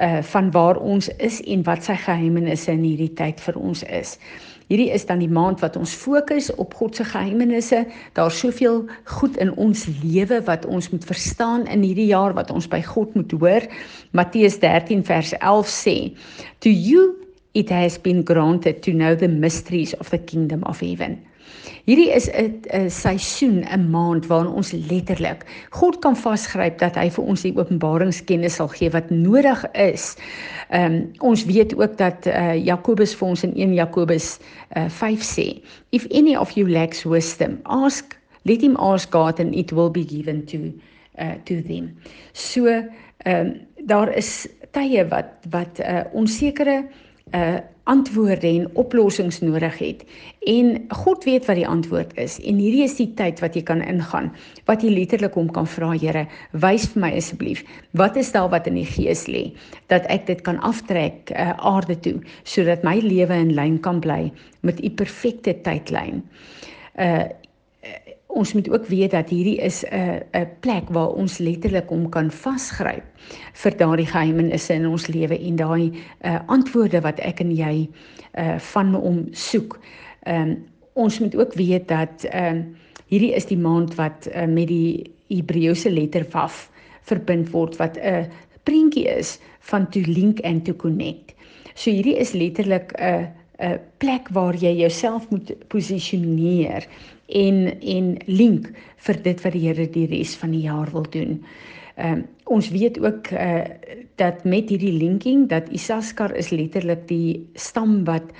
uh 0.00 0.22
van 0.22 0.50
waar 0.50 0.76
ons 0.76 1.08
is 1.18 1.42
en 1.42 1.62
wat 1.62 1.84
sy 1.84 1.94
geheimenisse 1.94 2.70
in 2.72 2.84
hierdie 2.86 3.14
tyd 3.14 3.40
vir 3.40 3.58
ons 3.58 3.82
is. 3.82 4.18
Hierdie 4.68 4.90
is 4.92 5.06
dan 5.08 5.22
die 5.22 5.30
maand 5.32 5.62
wat 5.64 5.78
ons 5.80 5.94
fokus 5.96 6.50
op 6.60 6.74
God 6.76 6.98
se 6.98 7.04
geheimenisse. 7.08 7.86
Daar's 8.18 8.38
soveel 8.38 8.82
goed 9.16 9.38
in 9.40 9.54
ons 9.56 9.86
lewe 10.02 10.42
wat 10.44 10.66
ons 10.68 10.90
moet 10.92 11.06
verstaan 11.08 11.64
in 11.72 11.86
hierdie 11.86 12.10
jaar 12.10 12.36
wat 12.36 12.52
ons 12.52 12.68
by 12.68 12.82
God 12.84 13.16
moet 13.16 13.32
hoor. 13.32 13.64
Matteus 14.12 14.60
13 14.60 15.04
vers 15.08 15.32
11 15.38 15.72
sê: 15.72 15.96
"To 16.60 16.68
you 16.68 17.16
it 17.54 17.72
has 17.72 17.96
been 17.98 18.20
granted 18.24 18.82
to 18.82 18.92
know 18.92 19.16
the 19.16 19.28
mysteries 19.28 19.96
of 19.96 20.10
the 20.12 20.20
kingdom 20.20 20.62
of 20.68 20.80
heaven." 20.84 21.16
Hierdie 21.88 22.10
is 22.12 22.28
'n 22.28 22.90
seisoen, 22.90 23.64
'n 23.64 23.90
maand 23.90 24.26
waarin 24.26 24.52
ons 24.52 24.72
letterlik 24.72 25.46
God 25.70 25.98
kan 25.98 26.16
vasgryp 26.16 26.78
dat 26.78 26.94
hy 26.94 27.08
vir 27.10 27.24
ons 27.24 27.42
die 27.42 27.56
openbaringskennis 27.56 28.54
sal 28.60 28.68
gee 28.68 28.90
wat 28.90 29.10
nodig 29.10 29.64
is. 29.72 30.16
Ehm 30.68 30.84
um, 30.84 31.12
ons 31.18 31.44
weet 31.44 31.74
ook 31.76 31.96
dat 31.96 32.26
uh, 32.26 32.54
Jakobus 32.54 33.14
vir 33.14 33.28
ons 33.28 33.42
in 33.42 33.54
1 33.56 33.74
Jakobus 33.74 34.38
uh, 34.76 34.88
5 34.88 35.22
sê, 35.22 35.62
if 35.90 36.06
any 36.10 36.36
of 36.36 36.50
you 36.50 36.68
lacks 36.68 37.04
wisdom, 37.04 37.58
ask 37.64 38.18
let 38.44 38.62
him 38.62 38.76
ask 38.76 39.10
God 39.10 39.40
and 39.40 39.54
it 39.54 39.72
will 39.72 39.90
be 39.90 40.04
given 40.04 40.44
to 40.46 40.72
uh, 41.18 41.34
to 41.44 41.62
them. 41.62 41.96
So 42.32 42.66
ehm 42.66 42.92
um, 43.24 43.60
daar 43.86 44.12
is 44.16 44.46
tye 44.72 45.08
wat 45.08 45.48
wat 45.50 45.78
'n 45.78 45.82
uh, 45.82 46.04
onsekere 46.12 46.84
uh 47.34 47.58
antwoorde 47.88 48.46
en 48.46 48.66
oplossings 48.76 49.40
nodig 49.40 49.78
het. 49.78 50.02
En 50.44 50.84
God 50.88 51.24
weet 51.24 51.46
wat 51.48 51.56
die 51.56 51.68
antwoord 51.68 52.10
is. 52.20 52.36
En 52.44 52.60
hierdie 52.60 52.82
is 52.84 52.98
die 52.98 53.08
tyd 53.16 53.40
wat 53.40 53.56
jy 53.56 53.62
kan 53.64 53.80
ingaan. 53.80 54.28
Wat 54.68 54.84
jy 54.84 54.90
letterlik 54.92 55.38
hom 55.40 55.48
kan 55.56 55.64
vra, 55.64 55.94
Here, 55.96 56.26
wys 56.52 56.84
vir 56.92 57.00
my 57.06 57.10
asseblief, 57.16 57.64
wat 57.96 58.20
is 58.20 58.28
daar 58.36 58.50
wat 58.52 58.68
in 58.68 58.76
die 58.76 58.84
gees 58.84 59.24
lê 59.32 59.46
dat 59.88 60.04
ek 60.12 60.28
dit 60.28 60.44
kan 60.44 60.60
aftrek 60.68 61.32
uh 61.32 61.54
aarde 61.56 61.96
toe 62.04 62.18
sodat 62.44 62.84
my 62.84 62.98
lewe 63.00 63.40
in 63.46 63.54
lyn 63.56 63.80
kan 63.80 64.04
bly 64.04 64.28
met 64.60 64.84
u 64.84 64.92
perfekte 64.92 65.56
tydlyn. 65.64 66.20
Uh 67.00 67.24
ons 68.28 68.52
moet 68.52 68.68
ook 68.70 68.86
weet 68.86 69.10
dat 69.10 69.30
hierdie 69.32 69.56
is 69.64 69.84
'n 69.84 70.20
'n 70.32 70.48
plek 70.60 70.88
waar 70.88 71.08
ons 71.08 71.38
letterlik 71.38 71.88
hom 71.88 72.08
kan 72.08 72.30
vasgryp 72.30 73.04
vir 73.52 73.76
daardie 73.76 74.06
geheimenisse 74.06 74.74
in 74.74 74.86
ons 74.86 75.06
lewe 75.06 75.38
en 75.38 75.56
daai 75.56 75.92
uh, 76.24 76.38
antwoorde 76.46 77.00
wat 77.00 77.18
ek 77.20 77.40
en 77.40 77.56
jy 77.56 77.88
uh, 78.38 78.58
van 78.58 78.94
hom 78.94 79.26
soek. 79.32 79.78
Ehm 80.22 80.48
um, 80.48 80.64
ons 80.92 81.18
moet 81.18 81.36
ook 81.36 81.54
weet 81.54 81.88
dat 81.88 82.24
ehm 82.24 82.56
um, 82.56 82.76
hierdie 83.06 83.34
is 83.34 83.46
die 83.46 83.58
maand 83.58 83.94
wat 83.94 84.28
uh, 84.34 84.44
met 84.46 84.68
die 84.68 85.10
Hebreëse 85.28 85.90
letter 85.90 86.26
Waf 86.32 86.70
verbind 87.02 87.50
word 87.50 87.76
wat 87.76 87.96
'n 87.96 88.14
uh, 88.14 88.24
prentjie 88.62 89.08
is 89.08 89.38
van 89.60 89.88
to 89.88 90.00
link 90.06 90.40
and 90.44 90.64
to 90.64 90.74
connect. 90.74 91.34
So 91.74 91.90
hierdie 91.90 92.18
is 92.18 92.32
letterlik 92.32 92.92
'n 92.92 93.02
uh, 93.02 93.26
'n 93.58 93.78
plek 93.98 94.28
waar 94.32 94.54
jy 94.54 94.72
jouself 94.78 95.30
moet 95.30 95.52
posisioneer 95.68 96.86
en 97.26 97.80
en 97.80 98.16
link 98.26 98.70
vir 99.06 99.22
dit 99.22 99.42
wat 99.44 99.52
die 99.52 99.64
Here 99.66 99.86
die 99.90 100.06
res 100.06 100.36
van 100.36 100.54
die 100.54 100.64
jaar 100.66 100.90
wil 100.92 101.06
doen. 101.10 101.42
Ehm 101.98 102.18
uh, 102.18 102.26
ons 102.44 102.70
weet 102.70 103.00
ook 103.02 103.30
uh 103.32 103.64
dat 104.16 104.44
met 104.44 104.70
hierdie 104.70 104.94
linking 104.94 105.48
dat 105.48 105.68
Isaskar 105.68 106.34
is 106.34 106.50
letterlik 106.50 107.08
die 107.08 107.46
stam 107.54 108.04
wat 108.04 108.30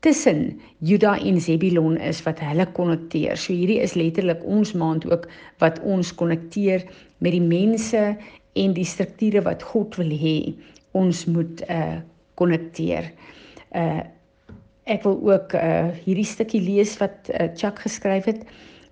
tussen 0.00 0.60
Juda 0.78 1.18
en 1.18 1.40
Zebulon 1.40 1.96
is 1.96 2.22
wat 2.22 2.40
hulle 2.40 2.66
konnekteer. 2.72 3.36
So 3.36 3.52
hierdie 3.52 3.80
is 3.80 3.94
letterlik 3.94 4.42
ons 4.44 4.72
maand 4.72 5.06
ook 5.10 5.28
wat 5.58 5.78
ons 5.80 6.14
konnekteer 6.14 6.82
met 7.18 7.32
die 7.32 7.44
mense 7.44 8.16
en 8.52 8.74
die 8.74 8.88
strukture 8.88 9.44
wat 9.46 9.62
God 9.62 9.96
wil 10.00 10.10
hê 10.10 10.54
ons 10.92 11.24
moet 11.26 11.62
uh 11.68 12.00
konnekteer. 12.34 13.12
Uh 13.76 14.00
Ek 14.90 15.04
wil 15.06 15.20
ook 15.30 15.54
uh 15.54 15.94
hierdie 16.02 16.26
stukkie 16.26 16.60
lees 16.60 16.96
wat 16.98 17.30
uh, 17.30 17.46
Chuck 17.54 17.78
geskryf 17.84 18.26
het. 18.26 18.42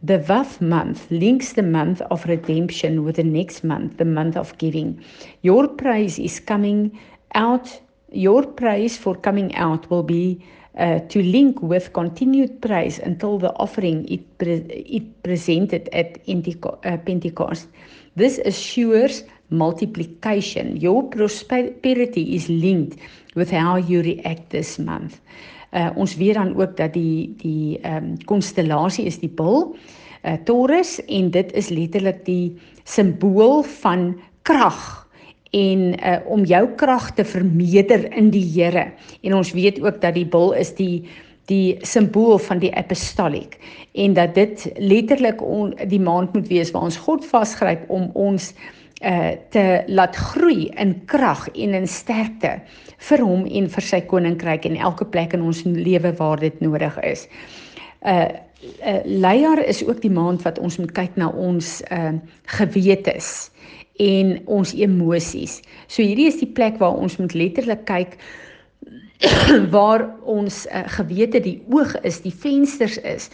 The 0.06 0.20
Wath 0.28 0.61
month 0.61 1.11
links 1.11 1.52
the 1.52 1.62
month 1.62 2.00
of 2.11 2.25
redemption 2.25 3.02
with 3.04 3.16
the 3.16 3.25
next 3.25 3.64
month, 3.64 3.99
the 3.99 4.04
month 4.04 4.37
of 4.37 4.56
giving. 4.59 5.02
Your 5.42 5.68
praise 5.68 6.18
is 6.18 6.38
coming 6.40 6.99
out. 7.35 7.80
Your 8.12 8.47
praise 8.47 8.97
for 8.97 9.14
coming 9.14 9.54
out 9.56 9.90
will 9.90 10.02
be 10.02 10.40
uh, 10.78 11.00
to 11.09 11.23
link 11.23 11.61
with 11.61 11.92
continued 11.92 12.62
praise 12.62 12.99
until 13.00 13.38
the 13.38 13.52
offering 13.56 14.09
it, 14.09 14.38
pre 14.38 14.62
it 14.70 15.23
presented 15.23 15.88
at 15.92 16.18
uh, 16.26 16.97
Pentecost. 17.04 17.68
This 18.16 18.38
assures 18.44 19.25
multiplication. 19.50 20.76
Your 20.76 21.02
prosperity 21.02 22.35
is 22.35 22.49
linked 22.49 22.99
with 23.35 23.50
how 23.50 23.76
you 23.76 24.02
react 24.02 24.50
this 24.50 24.78
month. 24.78 25.20
Uh 25.70 25.90
ons 25.94 26.16
weet 26.18 26.34
dan 26.34 26.56
ook 26.58 26.76
dat 26.76 26.92
die 26.92 27.34
die 27.38 27.78
ehm 27.82 27.96
um, 27.96 28.16
konstellasie 28.26 29.04
is 29.06 29.20
die 29.22 29.30
bul 29.30 29.76
uh 30.26 30.34
Taurus 30.44 30.98
en 31.06 31.30
dit 31.30 31.52
is 31.52 31.68
letterlik 31.70 32.24
die 32.26 32.56
simbool 32.84 33.62
van 33.62 34.20
krag 34.42 35.06
en 35.54 35.94
uh 35.94 36.18
om 36.26 36.44
jou 36.44 36.64
krag 36.76 37.12
te 37.14 37.24
vermeerder 37.24 38.12
in 38.12 38.30
die 38.30 38.44
Here. 38.54 38.90
En 39.22 39.34
ons 39.34 39.52
weet 39.52 39.80
ook 39.82 40.00
dat 40.00 40.14
die 40.14 40.26
bul 40.26 40.52
is 40.52 40.74
die 40.74 41.04
die 41.46 41.78
simbool 41.82 42.38
van 42.38 42.58
die 42.58 42.74
apostolic 42.74 43.58
en 43.94 44.12
dat 44.14 44.34
dit 44.34 44.70
letterlik 44.78 45.42
on, 45.42 45.74
die 45.86 46.00
maand 46.00 46.34
moet 46.34 46.46
wees 46.48 46.70
waar 46.70 46.82
ons 46.82 46.96
God 46.96 47.26
vasgryp 47.26 47.86
om 47.90 48.10
ons 48.14 48.52
uh 48.52 48.79
te 49.00 49.83
laat 49.88 50.16
groei 50.16 50.69
in 50.76 50.90
krag 51.09 51.47
en 51.49 51.75
in 51.75 51.87
sterkte 51.88 52.59
vir 53.09 53.23
hom 53.25 53.47
en 53.49 53.69
vir 53.73 53.87
sy 53.87 54.00
koninkryk 54.04 54.66
en 54.69 54.76
elke 54.76 55.07
plek 55.09 55.33
in 55.33 55.47
ons 55.49 55.62
lewe 55.64 56.12
waar 56.19 56.40
dit 56.42 56.61
nodig 56.61 56.99
is. 57.09 57.26
Uh 58.04 58.28
uh 58.85 59.00
leier 59.09 59.62
is 59.64 59.80
ook 59.87 60.02
die 60.02 60.12
maand 60.12 60.42
wat 60.45 60.59
ons 60.61 60.76
moet 60.76 60.92
kyk 60.92 61.16
na 61.16 61.30
ons 61.33 61.78
uh 61.88 62.12
gewetes 62.59 63.49
en 63.97 64.37
ons 64.45 64.75
emosies. 64.76 65.62
So 65.88 66.04
hierdie 66.04 66.28
is 66.28 66.40
die 66.40 66.52
plek 66.52 66.76
waar 66.80 66.97
ons 67.00 67.16
moet 67.16 67.35
letterlik 67.35 67.87
kyk 67.88 68.19
waar 69.76 70.07
ons 70.25 70.64
uh, 70.66 70.85
gewete 70.97 71.40
die 71.45 71.59
oog 71.69 71.92
is, 72.09 72.23
die 72.25 72.33
vensters 72.33 72.97
is 73.04 73.28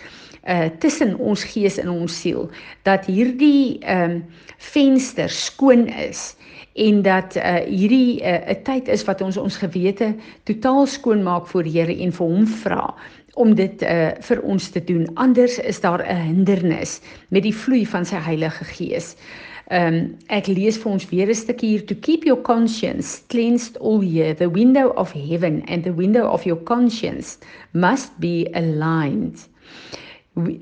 uh 0.46 0.68
tussen 0.78 1.16
ons 1.18 1.44
gees 1.44 1.78
en 1.78 1.88
ons 1.90 2.20
siel 2.20 2.50
dat 2.82 3.06
hierdie 3.06 3.78
ehm 3.82 4.10
uh, 4.10 4.20
venster 4.58 5.28
skoon 5.28 5.86
is 5.88 6.36
en 6.74 7.02
dat 7.02 7.36
uh 7.36 7.60
hierdie 7.66 8.22
'n 8.22 8.50
uh, 8.50 8.62
tyd 8.62 8.88
is 8.88 9.04
wat 9.04 9.20
ons 9.20 9.36
ons 9.36 9.56
gewete 9.56 10.14
totaal 10.44 10.86
skoon 10.86 11.22
maak 11.22 11.46
voor 11.46 11.64
Here 11.64 11.96
en 12.02 12.12
vir 12.12 12.26
hom 12.26 12.46
vra 12.46 12.94
om 13.34 13.54
dit 13.54 13.82
uh 13.82 14.12
vir 14.28 14.40
ons 14.42 14.68
te 14.70 14.84
doen 14.84 15.04
anders 15.14 15.58
is 15.58 15.80
daar 15.80 16.02
'n 16.04 16.22
hindernis 16.28 17.00
met 17.28 17.42
die 17.42 17.54
vloei 17.54 17.86
van 17.86 18.04
sy 18.04 18.16
Heilige 18.16 18.64
Gees. 18.64 19.16
Um 19.70 20.16
ek 20.28 20.46
lees 20.46 20.78
vir 20.78 20.92
ons 20.92 21.08
weer 21.10 21.28
'n 21.28 21.34
stukkie 21.34 21.68
hier 21.68 21.84
to 21.86 21.94
keep 21.94 22.24
your 22.24 22.42
conscience 22.42 23.22
cleansed 23.28 23.78
all 23.78 24.02
year 24.04 24.34
the 24.34 24.50
window 24.50 24.92
of 24.96 25.12
heaven 25.12 25.62
and 25.66 25.84
the 25.84 25.94
window 25.94 26.26
of 26.30 26.44
your 26.44 26.62
conscience 26.62 27.38
must 27.72 28.12
be 28.20 28.46
aligned. 28.54 29.48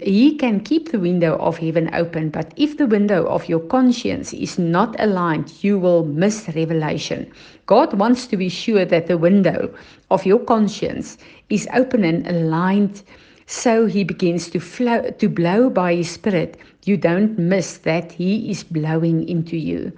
He 0.01 0.37
can 0.37 0.61
keep 0.61 0.93
the 0.93 1.01
window 1.01 1.37
of 1.39 1.59
heaven 1.59 1.91
open, 1.95 2.31
but 2.31 2.55
if 2.57 2.77
the 2.77 2.87
window 2.87 3.27
of 3.27 3.49
your 3.49 3.59
conscience 3.59 4.33
is 4.33 4.57
not 4.57 4.95
aligned, 5.01 5.65
you 5.65 5.81
will 5.81 6.05
miss 6.05 6.49
revelation. 6.55 7.31
God 7.67 7.93
wants 7.95 8.29
to 8.29 8.37
be 8.37 8.49
sure 8.49 8.85
that 8.85 9.09
the 9.09 9.19
window 9.19 9.75
of 10.11 10.25
your 10.25 10.39
conscience 10.39 11.19
is 11.51 11.67
open 11.75 12.05
and 12.05 12.27
aligned 12.27 13.03
so 13.47 13.87
he 13.87 14.05
begins 14.05 14.49
to 14.51 14.61
flow 14.61 15.11
to 15.11 15.29
blow 15.29 15.69
by 15.69 15.95
his 15.95 16.11
spirit 16.11 16.57
you 16.85 16.97
don't 16.97 17.39
miss 17.39 17.79
that 17.79 18.13
he 18.13 18.51
is 18.51 18.63
blowing 18.65 19.29
into 19.29 19.57
you. 19.57 19.93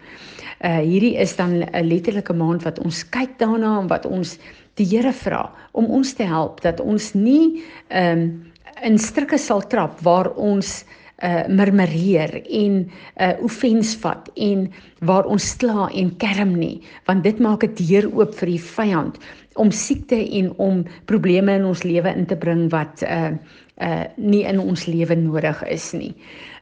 Uh 0.65 0.81
hierdie 0.81 1.17
is 1.21 1.37
dan 1.37 1.63
'n 1.63 1.89
letterlike 1.89 2.33
maand 2.33 2.63
wat 2.65 2.79
ons 2.79 3.05
kyk 3.05 3.39
daarna 3.39 3.81
en 3.81 3.89
wat 3.89 4.07
ons 4.07 4.39
die 4.77 4.87
Here 4.87 5.13
vra 5.13 5.53
om 5.73 5.87
ons 5.87 6.13
te 6.15 6.23
help 6.23 6.61
dat 6.61 6.81
ons 6.81 7.15
nie 7.15 7.63
ehm 7.89 8.19
um, 8.19 8.53
in 8.85 8.99
strikke 8.99 9.39
sal 9.39 9.63
trap 9.71 10.01
waar 10.03 10.33
ons 10.37 10.85
uh 11.25 11.47
murmureer 11.49 12.43
en 12.45 12.83
uh 13.25 13.33
offens 13.41 13.95
vat 14.03 14.29
en 14.37 14.67
waar 15.01 15.25
ons 15.25 15.47
kla 15.57 15.89
en 15.89 16.11
kerm 16.21 16.53
nie 16.61 16.83
want 17.07 17.25
dit 17.25 17.39
maak 17.41 17.65
'n 17.65 17.75
deur 17.75 18.11
oop 18.13 18.35
vir 18.35 18.53
die 18.53 18.61
vyand 18.61 19.17
om 19.57 19.71
siekte 19.71 20.19
en 20.39 20.53
om 20.59 20.85
probleme 21.07 21.57
in 21.57 21.65
ons 21.65 21.85
lewe 21.85 22.13
in 22.13 22.27
te 22.27 22.37
bring 22.37 22.69
wat 22.71 23.03
uh 23.03 23.33
uh 23.81 24.05
nie 24.17 24.45
in 24.45 24.59
ons 24.61 24.87
lewe 24.87 25.17
nodig 25.17 25.63
is 25.69 25.93
nie. 25.93 26.15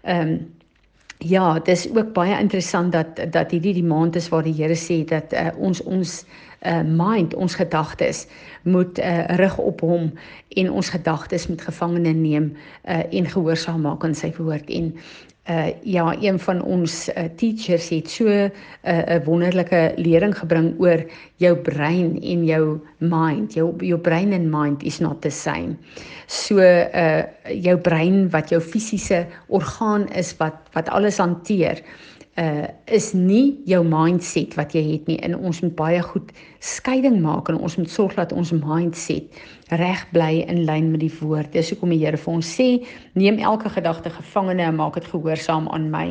Ehm 0.04 0.28
um, 0.28 0.54
ja, 1.18 1.58
dis 1.58 1.86
ook 1.94 2.12
baie 2.12 2.38
interessant 2.40 2.92
dat 2.92 3.20
dat 3.32 3.50
hierdie 3.50 3.74
die 3.74 3.86
maand 3.86 4.16
is 4.16 4.28
waar 4.28 4.42
die 4.44 4.54
Here 4.54 4.76
sê 4.76 5.04
dat 5.08 5.32
uh, 5.32 5.50
ons 5.58 5.82
ons 5.82 6.24
mind, 6.84 7.34
ons 7.34 7.54
gedagtes 7.54 8.26
moet 8.62 8.98
uh 8.98 9.26
rig 9.36 9.58
op 9.58 9.80
hom 9.80 10.12
en 10.48 10.70
ons 10.70 10.88
gedagtes 10.88 11.46
moet 11.48 11.60
gevangene 11.60 12.12
neem 12.12 12.56
uh 12.88 13.02
en 13.10 13.28
gehoorsaam 13.28 13.84
maak 13.84 14.04
aan 14.04 14.16
sy 14.16 14.32
woord 14.38 14.70
en 14.70 14.92
uh 15.50 15.66
ja, 15.82 16.16
een 16.20 16.38
van 16.40 16.62
ons 16.62 17.08
uh, 17.08 17.24
teachers 17.36 17.88
het 17.88 18.10
so 18.10 18.24
'n 18.28 18.50
uh, 18.84 19.24
wonderlike 19.24 19.92
lering 19.96 20.38
gebring 20.38 20.74
oor 20.80 21.04
jou 21.36 21.56
brein 21.56 22.22
en 22.22 22.44
jou 22.44 22.80
mind. 22.98 23.52
Jou 23.52 23.74
jou 23.78 23.98
brein 23.98 24.32
en 24.32 24.50
mind 24.50 24.82
is 24.82 24.98
not 24.98 25.20
the 25.20 25.30
same. 25.30 25.76
So 26.26 26.58
uh 26.58 27.22
jou 27.48 27.76
brein 27.76 28.30
wat 28.30 28.48
jou 28.48 28.60
fisiese 28.60 29.26
orgaan 29.46 30.08
is 30.08 30.36
wat 30.36 30.54
wat 30.72 30.88
alles 30.88 31.18
hanteer 31.18 31.76
uh 31.76 32.13
is 32.90 33.12
nie 33.14 33.60
jou 33.70 33.84
mindset 33.86 34.56
wat 34.58 34.72
jy 34.74 34.82
het 34.88 35.06
nie. 35.06 35.20
En 35.22 35.36
ons 35.38 35.60
moet 35.62 35.74
baie 35.78 36.00
goed 36.02 36.32
skeiding 36.58 37.20
maak 37.22 37.48
en 37.48 37.60
ons 37.62 37.76
moet 37.78 37.90
sorg 37.90 38.16
dat 38.18 38.32
ons 38.34 38.50
mindset 38.56 39.38
reg 39.78 40.02
bly 40.10 40.42
in 40.48 40.64
lyn 40.66 40.90
met 40.90 41.04
die 41.04 41.12
woord. 41.20 41.52
Dis 41.54 41.70
hoekom 41.70 41.94
die 41.94 42.00
Here 42.02 42.18
vir 42.18 42.34
ons 42.34 42.50
sê, 42.58 42.68
neem 43.14 43.38
elke 43.38 43.70
gedagte 43.70 44.10
gevangene 44.10 44.66
en 44.66 44.80
maak 44.80 44.98
dit 44.98 45.06
gehoorsaam 45.12 45.68
aan 45.70 45.90
my. 45.94 46.06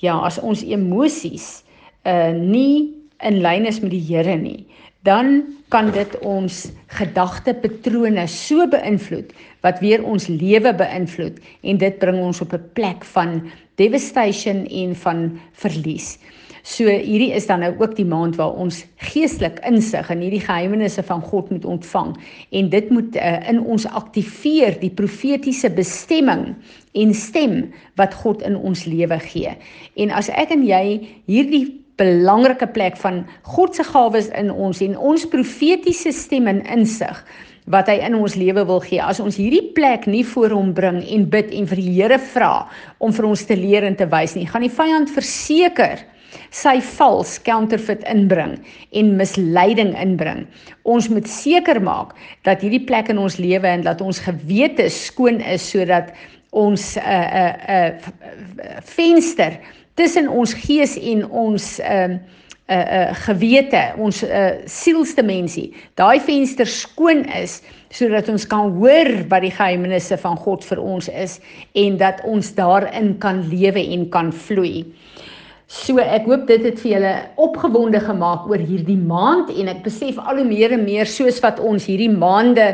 Ja, 0.00 0.16
as 0.24 0.40
ons 0.40 0.64
emosies 0.64 1.62
uh 2.08 2.32
nie 2.32 2.94
in 3.24 3.40
lyn 3.40 3.66
is 3.68 3.80
met 3.80 3.92
die 3.92 4.04
Here 4.08 4.36
nie, 4.40 4.66
dan 5.06 5.44
kan 5.68 5.90
dit 5.94 6.16
ons 6.26 6.66
gedagtepatrone 6.98 8.26
so 8.30 8.66
beïnvloed 8.72 9.32
wat 9.66 9.82
weer 9.82 10.04
ons 10.06 10.30
lewe 10.30 10.72
beïnvloed 10.78 11.42
en 11.66 11.82
dit 11.82 11.98
bring 11.98 12.22
ons 12.22 12.40
op 12.40 12.54
'n 12.54 12.70
plek 12.78 13.04
van 13.04 13.42
devastation 13.76 14.66
en 14.66 14.94
van 14.94 15.38
verlies. 15.52 16.18
So 16.66 16.90
hierdie 16.90 17.30
is 17.30 17.46
dan 17.46 17.60
nou 17.62 17.70
ook 17.78 17.94
die 17.94 18.04
maand 18.04 18.34
waar 18.40 18.56
ons 18.58 18.80
geestelik 19.12 19.60
insig 19.68 20.08
in 20.10 20.24
hierdie 20.24 20.42
geheimenisse 20.42 21.02
van 21.06 21.22
God 21.22 21.50
moet 21.54 21.64
ontvang 21.64 22.16
en 22.50 22.70
dit 22.72 22.90
moet 22.90 23.16
uh, 23.16 23.48
in 23.48 23.60
ons 23.62 23.86
aktiveer 23.86 24.74
die 24.80 24.90
profetiese 24.90 25.70
bestemming 25.70 26.56
en 26.98 27.14
stem 27.14 27.72
wat 27.94 28.18
God 28.18 28.42
in 28.42 28.56
ons 28.58 28.82
lewe 28.84 29.18
gee. 29.30 29.54
En 29.94 30.10
as 30.10 30.28
ek 30.28 30.50
en 30.50 30.66
jy 30.66 31.06
hierdie 31.30 31.86
belangrike 32.02 32.66
plek 32.74 32.98
van 32.98 33.22
God 33.42 33.78
se 33.78 33.86
gawes 33.86 34.26
in 34.34 34.50
ons 34.50 34.82
en 34.82 34.98
ons 34.98 35.28
profetiese 35.30 36.10
stem 36.12 36.50
en 36.50 36.64
insig 36.66 37.22
wat 37.72 37.88
hy 37.90 37.98
in 38.06 38.14
ons 38.14 38.36
lewe 38.38 38.64
wil 38.66 38.80
gee. 38.84 39.00
As 39.02 39.20
ons 39.22 39.38
hierdie 39.40 39.72
plek 39.74 40.06
nie 40.10 40.24
voor 40.24 40.54
hom 40.54 40.72
bring 40.74 41.00
en 41.02 41.24
bid 41.30 41.50
en 41.54 41.66
vir 41.70 41.80
die 41.82 41.94
Here 41.96 42.18
vra 42.32 42.68
om 43.02 43.14
vir 43.14 43.26
ons 43.26 43.46
te 43.46 43.56
leer 43.58 43.86
en 43.86 43.96
te 43.98 44.06
wys 44.10 44.36
nie, 44.38 44.46
gaan 44.46 44.66
die 44.66 44.72
vyand 44.72 45.10
verseker 45.10 46.04
sy 46.54 46.76
vals 46.98 47.36
counterfeit 47.46 48.04
inbring 48.10 48.56
en 48.98 49.14
misleiding 49.18 49.94
inbring. 49.98 50.44
Ons 50.84 51.08
moet 51.10 51.26
seker 51.28 51.80
maak 51.82 52.14
dat 52.46 52.62
hierdie 52.62 52.84
plek 52.86 53.10
in 53.12 53.20
ons 53.22 53.38
lewe 53.40 53.68
en 53.68 53.84
dat 53.86 54.02
ons 54.04 54.22
gewete 54.22 54.88
skoon 54.92 55.40
is 55.40 55.64
sodat 55.72 56.12
ons 56.56 56.96
'n 56.96 57.00
uh, 57.00 57.12
'n 57.12 57.54
uh, 57.68 57.90
'n 57.90 58.60
uh, 58.62 58.80
venster 58.82 59.58
tussen 59.96 60.28
ons 60.28 60.54
gees 60.54 60.96
en 60.96 61.28
ons 61.30 61.80
ehm 61.80 62.12
uh, 62.12 62.44
uh, 62.68 62.76
uh, 62.76 63.14
gewete, 63.26 63.82
ons 64.02 64.22
uh, 64.26 64.62
sielsdimensie, 64.66 65.70
daai 65.98 66.18
venster 66.22 66.68
skoon 66.70 67.24
is 67.38 67.60
sodat 67.94 68.28
ons 68.32 68.46
kan 68.50 68.72
hoor 68.76 69.12
wat 69.30 69.44
die 69.46 69.54
geheimenisse 69.54 70.18
van 70.20 70.36
God 70.42 70.66
vir 70.66 70.82
ons 70.82 71.08
is 71.08 71.38
en 71.78 71.98
dat 72.00 72.24
ons 72.26 72.50
daarin 72.58 73.14
kan 73.22 73.44
lewe 73.50 73.84
en 73.94 74.08
kan 74.10 74.32
vloei. 74.34 74.84
So 75.66 75.98
ek 75.98 76.28
hoop 76.30 76.44
dit 76.46 76.62
het 76.62 76.76
vir 76.78 76.92
julle 76.92 77.12
opgewonde 77.42 77.98
gemaak 77.98 78.44
oor 78.46 78.62
hierdie 78.62 79.00
maand 79.02 79.48
en 79.50 79.66
ek 79.72 79.80
besef 79.82 80.14
al 80.22 80.38
hoe 80.38 80.44
meer 80.46 80.70
en 80.76 80.84
meer 80.86 81.10
soos 81.10 81.40
wat 81.42 81.58
ons 81.58 81.88
hierdie 81.90 82.12
maande 82.12 82.68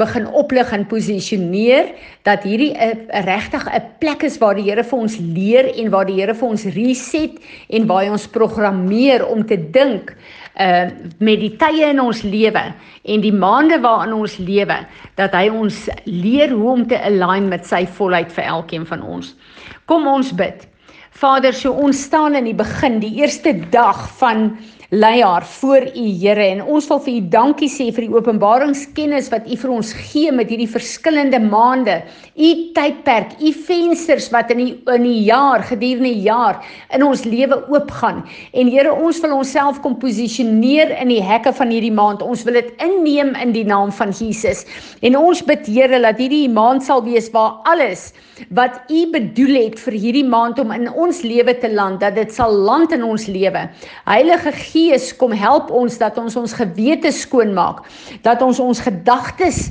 begin 0.00 0.24
oplig 0.40 0.72
en 0.72 0.86
posisioneer 0.88 1.90
dat 2.24 2.46
hierdie 2.48 2.72
'n 2.72 3.12
regtig 3.28 3.68
'n 3.68 3.82
plek 4.00 4.24
is 4.24 4.38
waar 4.40 4.56
die 4.56 4.64
Here 4.64 4.82
vir 4.82 4.98
ons 4.98 5.18
leer 5.18 5.68
en 5.68 5.90
waar 5.90 6.06
die 6.06 6.16
Here 6.16 6.32
vir 6.32 6.48
ons 6.48 6.64
reset 6.64 7.36
en 7.68 7.86
waar 7.86 8.04
hy 8.04 8.10
ons 8.10 8.26
programmeer 8.26 9.26
om 9.28 9.44
te 9.44 9.60
dink 9.60 10.16
uh 10.56 10.88
met 11.20 11.40
die 11.40 11.56
tye 11.60 11.92
in 11.92 12.00
ons 12.00 12.22
lewe 12.22 12.72
en 13.04 13.20
die 13.20 13.36
maande 13.36 13.80
waarin 13.80 14.14
ons 14.14 14.38
lewe 14.38 14.86
dat 15.16 15.32
hy 15.32 15.50
ons 15.50 15.90
leer 16.06 16.48
hoe 16.48 16.70
om 16.72 16.86
te 16.86 16.96
align 16.96 17.48
met 17.48 17.66
sy 17.66 17.84
volheid 17.86 18.32
vir 18.32 18.44
elkeen 18.44 18.86
van 18.86 19.02
ons. 19.02 19.36
Kom 19.84 20.06
ons 20.06 20.32
bid. 20.32 20.70
Vader, 21.10 21.52
so 21.52 21.72
ons 21.74 22.04
staan 22.06 22.36
in 22.38 22.46
die 22.46 22.56
begin, 22.56 23.00
die 23.02 23.16
eerste 23.18 23.50
dag 23.74 23.98
van 24.20 24.52
leier 24.90 25.42
voor 25.46 25.84
u 25.94 26.04
Here 26.18 26.42
en 26.42 26.62
ons 26.62 26.86
wil 26.90 27.00
vir 27.02 27.12
u 27.12 27.20
dankie 27.30 27.68
sê 27.70 27.88
vir 27.94 28.06
die 28.06 28.14
openbaringskennis 28.14 29.28
wat 29.30 29.46
u 29.46 29.58
vir 29.58 29.72
ons 29.74 29.90
gee 29.94 30.30
met 30.34 30.50
hierdie 30.50 30.70
verskillende 30.70 31.38
maande. 31.42 32.00
U 32.34 32.48
tydperk, 32.74 33.36
u 33.38 33.52
vensters 33.68 34.30
wat 34.34 34.50
in 34.54 34.62
die 34.62 34.70
in 34.94 35.06
die 35.06 35.20
jaar 35.26 35.62
gedurende 35.66 36.10
die 36.10 36.24
jaar 36.26 36.58
in 36.94 37.06
ons 37.06 37.26
lewe 37.26 37.58
oopgaan. 37.70 38.24
En 38.54 38.70
Here, 38.70 38.94
ons 38.94 39.20
wil 39.22 39.36
onsself 39.38 39.82
kom 39.82 39.98
posisioneer 39.98 40.94
in 40.98 41.10
die 41.10 41.22
hekke 41.22 41.52
van 41.58 41.74
hierdie 41.74 41.94
maand. 41.94 42.22
Ons 42.22 42.46
wil 42.46 42.58
dit 42.58 42.70
inneem 42.82 43.34
in 43.38 43.54
die 43.54 43.66
naam 43.66 43.94
van 43.94 44.14
Jesus. 44.14 44.66
En 45.02 45.18
ons 45.18 45.42
bid 45.46 45.66
Here 45.70 46.02
dat 46.02 46.18
hierdie 46.18 46.48
maand 46.50 46.86
sal 46.86 47.02
wees 47.06 47.30
waar 47.34 47.58
alles 47.70 48.10
wat 48.48 48.80
u 48.90 49.00
bedoel 49.12 49.54
het 49.54 49.78
vir 49.80 49.96
hierdie 49.96 50.24
maand 50.26 50.58
om 50.58 50.72
in 50.74 50.88
ons 50.90 51.22
lewe 51.22 51.54
te 51.58 51.70
land, 51.72 52.00
dat 52.00 52.14
dit 52.14 52.32
sal 52.34 52.52
land 52.52 52.92
in 52.92 53.04
ons 53.06 53.26
lewe. 53.30 53.66
Heilige 54.08 54.52
Gees, 54.56 55.10
kom 55.16 55.32
help 55.36 55.70
ons 55.70 55.98
dat 56.00 56.18
ons 56.18 56.36
ons 56.36 56.56
gewete 56.56 57.12
skoon 57.12 57.54
maak, 57.54 57.84
dat 58.26 58.42
ons 58.42 58.60
ons 58.60 58.80
gedagtes 58.80 59.68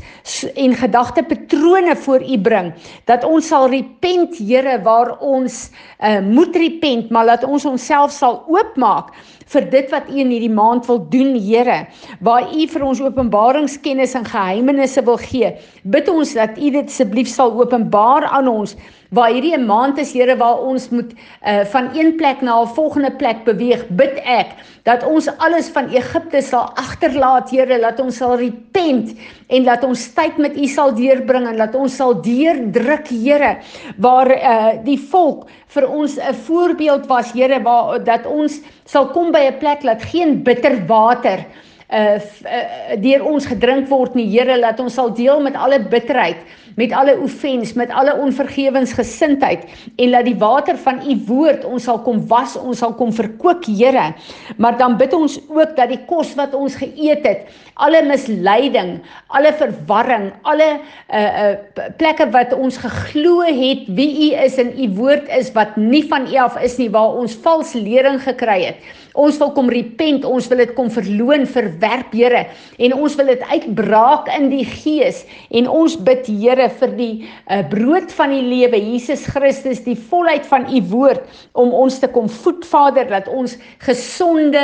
en 0.56 0.76
gedagtepatrone 0.76 1.96
voor 2.06 2.24
u 2.24 2.40
bring, 2.50 2.72
dat 3.10 3.26
ons 3.28 3.48
sal 3.48 3.70
repent, 3.70 4.38
Here, 4.40 4.78
waar 4.86 5.16
ons 5.26 5.70
uh, 6.00 6.20
moet 6.24 6.56
repent, 6.56 7.10
maar 7.12 7.26
dat 7.26 7.44
ons 7.44 7.66
onsself 7.66 8.14
sal 8.16 8.44
oopmaak 8.48 9.12
vir 9.54 9.66
dit 9.74 9.92
wat 9.94 10.10
U 10.10 10.20
in 10.22 10.32
hierdie 10.34 10.54
maand 10.54 10.86
wil 10.90 11.02
doen, 11.10 11.34
Here, 11.40 11.86
waar 12.26 12.50
U 12.54 12.68
vir 12.70 12.86
ons 12.86 13.02
openbaringskennis 13.02 14.16
en 14.20 14.28
geheimenisse 14.28 15.04
wil 15.08 15.18
gee. 15.22 15.54
Bid 15.84 16.10
ons 16.12 16.34
dat 16.38 16.58
U 16.58 16.72
dit 16.78 16.86
asseblief 16.86 17.30
sal 17.32 17.56
openbaar 17.58 18.30
aan 18.30 18.50
ons 18.52 18.76
waar 19.10 19.32
hierdie 19.34 19.58
'n 19.58 19.66
maand 19.66 19.98
is 19.98 20.14
Here 20.14 20.36
waar 20.38 20.60
ons 20.62 20.90
moet 20.90 21.14
uh, 21.14 21.66
van 21.66 21.90
een 21.94 22.16
plek 22.16 22.42
na 22.42 22.62
'n 22.62 22.68
volgende 22.68 23.12
plek 23.12 23.44
beweeg 23.44 23.88
bid 23.90 24.22
ek 24.24 24.48
dat 24.84 25.04
ons 25.04 25.28
alles 25.38 25.70
van 25.70 25.90
Egipte 25.90 26.42
sal 26.42 26.70
agterlaat 26.76 27.50
Here 27.50 27.80
dat 27.80 28.00
ons 28.00 28.18
sal 28.18 28.38
repent 28.38 29.18
en 29.48 29.64
dat 29.64 29.84
ons 29.84 30.14
tyd 30.14 30.38
met 30.38 30.58
U 30.58 30.66
sal 30.66 30.94
deurbring 30.96 31.48
en 31.48 31.58
dat 31.58 31.76
ons 31.76 31.96
sal 31.96 32.22
deurdruk 32.22 33.08
Here 33.08 33.58
waar 33.98 34.30
uh, 34.30 34.72
die 34.84 35.00
volk 35.00 35.50
vir 35.68 35.90
ons 35.90 36.18
'n 36.18 36.34
voorbeeld 36.34 37.08
was 37.08 37.32
Here 37.32 37.62
waar 37.62 38.04
dat 38.04 38.26
ons 38.26 38.62
sal 38.86 39.08
kom 39.08 39.32
by 39.32 39.50
'n 39.50 39.58
plek 39.58 39.82
dat 39.82 40.04
geen 40.04 40.44
bitter 40.44 40.86
water 40.86 41.46
uh, 41.92 42.20
uh 42.46 42.96
deur 43.02 43.26
ons 43.26 43.46
gedrink 43.46 43.90
word 43.90 44.16
nie 44.16 44.30
Here 44.30 44.58
laat 44.60 44.80
ons 44.80 44.94
sal 44.94 45.14
deel 45.14 45.42
met 45.42 45.56
alle 45.56 45.80
bitterheid 45.80 46.46
met 46.80 46.94
alle 46.96 47.18
offens, 47.20 47.74
met 47.74 47.92
alle 47.92 48.14
onvergewensgesindheid 48.16 49.66
en 49.96 50.10
laat 50.10 50.28
die 50.28 50.38
water 50.40 50.78
van 50.80 51.02
u 51.04 51.16
woord 51.28 51.66
ons 51.68 51.88
sal 51.90 52.00
kom 52.06 52.22
was, 52.32 52.56
ons 52.60 52.80
sal 52.80 52.94
kom 52.96 53.12
verkoop, 53.16 53.68
Here. 53.70 54.14
Maar 54.58 54.78
dan 54.80 54.96
bid 54.98 55.14
ons 55.14 55.38
ook 55.50 55.76
dat 55.78 55.92
die 55.92 56.00
kos 56.08 56.32
wat 56.40 56.56
ons 56.56 56.78
geëet 56.80 57.26
het, 57.28 57.50
alle 57.76 58.02
misleiding, 58.08 58.98
alle 59.36 59.52
verwarring, 59.60 60.30
alle 60.48 60.70
uh 60.80 61.28
uh 61.44 61.52
plekke 62.00 62.30
wat 62.34 62.54
ons 62.56 62.78
geglo 62.80 63.42
het 63.44 63.88
wie 63.98 64.10
u 64.30 64.30
is 64.46 64.58
en 64.62 64.72
u 64.72 64.90
woord 64.98 65.28
is 65.36 65.52
wat 65.56 65.76
nie 65.78 66.04
van 66.08 66.28
u 66.32 66.38
af 66.40 66.58
is 66.64 66.78
nie, 66.80 66.90
waar 66.94 67.20
ons 67.20 67.36
vals 67.44 67.76
lering 67.76 68.22
gekry 68.24 68.62
het. 68.70 68.90
Ons 69.20 69.40
wil 69.42 69.52
kom 69.56 69.70
repent, 69.72 70.24
ons 70.28 70.48
wil 70.52 70.62
dit 70.64 70.72
kom 70.78 70.90
verloon, 70.94 71.46
verwerp, 71.50 72.14
Here, 72.16 72.46
en 72.80 72.96
ons 72.96 73.16
wil 73.20 73.32
dit 73.34 73.44
uitbraak 73.52 74.30
in 74.36 74.48
die 74.52 74.66
gees. 74.68 75.26
En 75.56 75.68
ons 75.72 75.98
bid 76.08 76.30
Here 76.30 76.70
vir 76.80 76.96
die 76.98 77.12
uh, 77.22 77.62
brood 77.72 78.14
van 78.16 78.34
die 78.34 78.46
lewe, 78.46 78.80
Jesus 78.80 79.26
Christus, 79.30 79.84
die 79.86 79.98
volheid 80.10 80.48
van 80.50 80.70
u 80.72 80.82
woord 80.92 81.44
om 81.60 81.74
ons 81.76 82.00
te 82.00 82.10
kom 82.12 82.30
voed, 82.40 82.64
Vader, 82.68 83.10
dat 83.12 83.28
ons 83.32 83.58
gesonde 83.84 84.64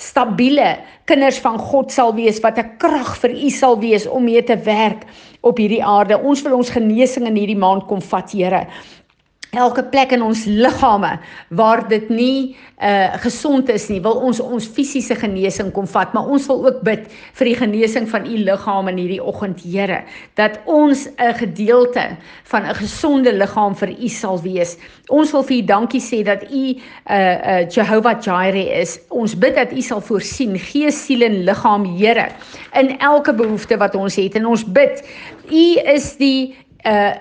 stabiele 0.00 0.78
kinders 1.10 1.36
van 1.44 1.58
God 1.60 1.92
sal 1.92 2.14
wees 2.16 2.40
wat 2.40 2.56
'n 2.58 2.78
krag 2.80 3.18
vir 3.20 3.32
u 3.36 3.50
sal 3.52 3.76
wees 3.80 4.06
om 4.08 4.24
mee 4.24 4.40
te 4.42 4.56
werk 4.56 5.04
op 5.42 5.58
hierdie 5.60 5.84
aarde. 5.84 6.16
Ons 6.16 6.42
wil 6.42 6.56
ons 6.56 6.72
genesing 6.72 7.26
in 7.26 7.36
hierdie 7.36 7.58
maand 7.58 7.84
kom 7.86 8.00
vat, 8.00 8.32
Here 8.32 8.64
elke 9.52 9.82
plek 9.82 10.12
in 10.12 10.22
ons 10.22 10.44
liggame 10.44 11.18
waar 11.48 11.88
dit 11.88 12.08
nie 12.08 12.56
uh 12.80 13.16
gesond 13.20 13.68
is 13.68 13.88
nie 13.90 14.00
wil 14.00 14.22
ons 14.24 14.40
ons 14.40 14.66
fisiese 14.66 15.14
genesing 15.18 15.72
kom 15.76 15.86
vat 15.90 16.14
maar 16.14 16.30
ons 16.32 16.46
wil 16.48 16.62
ook 16.66 16.78
bid 16.86 17.10
vir 17.38 17.50
die 17.50 17.56
genesing 17.58 18.06
van 18.08 18.26
u 18.26 18.38
liggaam 18.46 18.88
in 18.88 18.96
hierdie 18.96 19.22
oggend 19.22 19.60
Here 19.60 20.02
dat 20.40 20.60
ons 20.64 21.08
'n 21.18 21.34
gedeelte 21.34 22.16
van 22.44 22.62
'n 22.62 22.74
gesonde 22.74 23.32
liggaam 23.32 23.74
vir 23.76 23.90
u 23.90 24.08
sal 24.08 24.40
wees. 24.42 24.76
Ons 25.08 25.32
wil 25.32 25.42
vir 25.42 25.56
u 25.56 25.62
dankie 25.62 26.00
sê 26.00 26.22
dat 26.24 26.42
u 26.50 26.64
uh 27.10 27.36
uh 27.52 27.68
Jehovah 27.68 28.20
Jireh 28.20 28.80
is. 28.80 28.98
Ons 29.08 29.34
bid 29.34 29.54
dat 29.54 29.72
u 29.72 29.80
sal 29.80 30.00
voorsien 30.00 30.58
gees 30.58 31.04
siel 31.04 31.22
en 31.22 31.44
liggaam 31.44 31.84
Here 31.96 32.28
in 32.74 32.98
elke 32.98 33.32
behoefte 33.34 33.76
wat 33.76 33.94
ons 33.94 34.16
het. 34.16 34.34
En 34.34 34.46
ons 34.46 34.64
bid 34.64 35.02
u 35.50 35.64
is 35.94 36.16
die 36.16 36.56
uh 36.86 37.14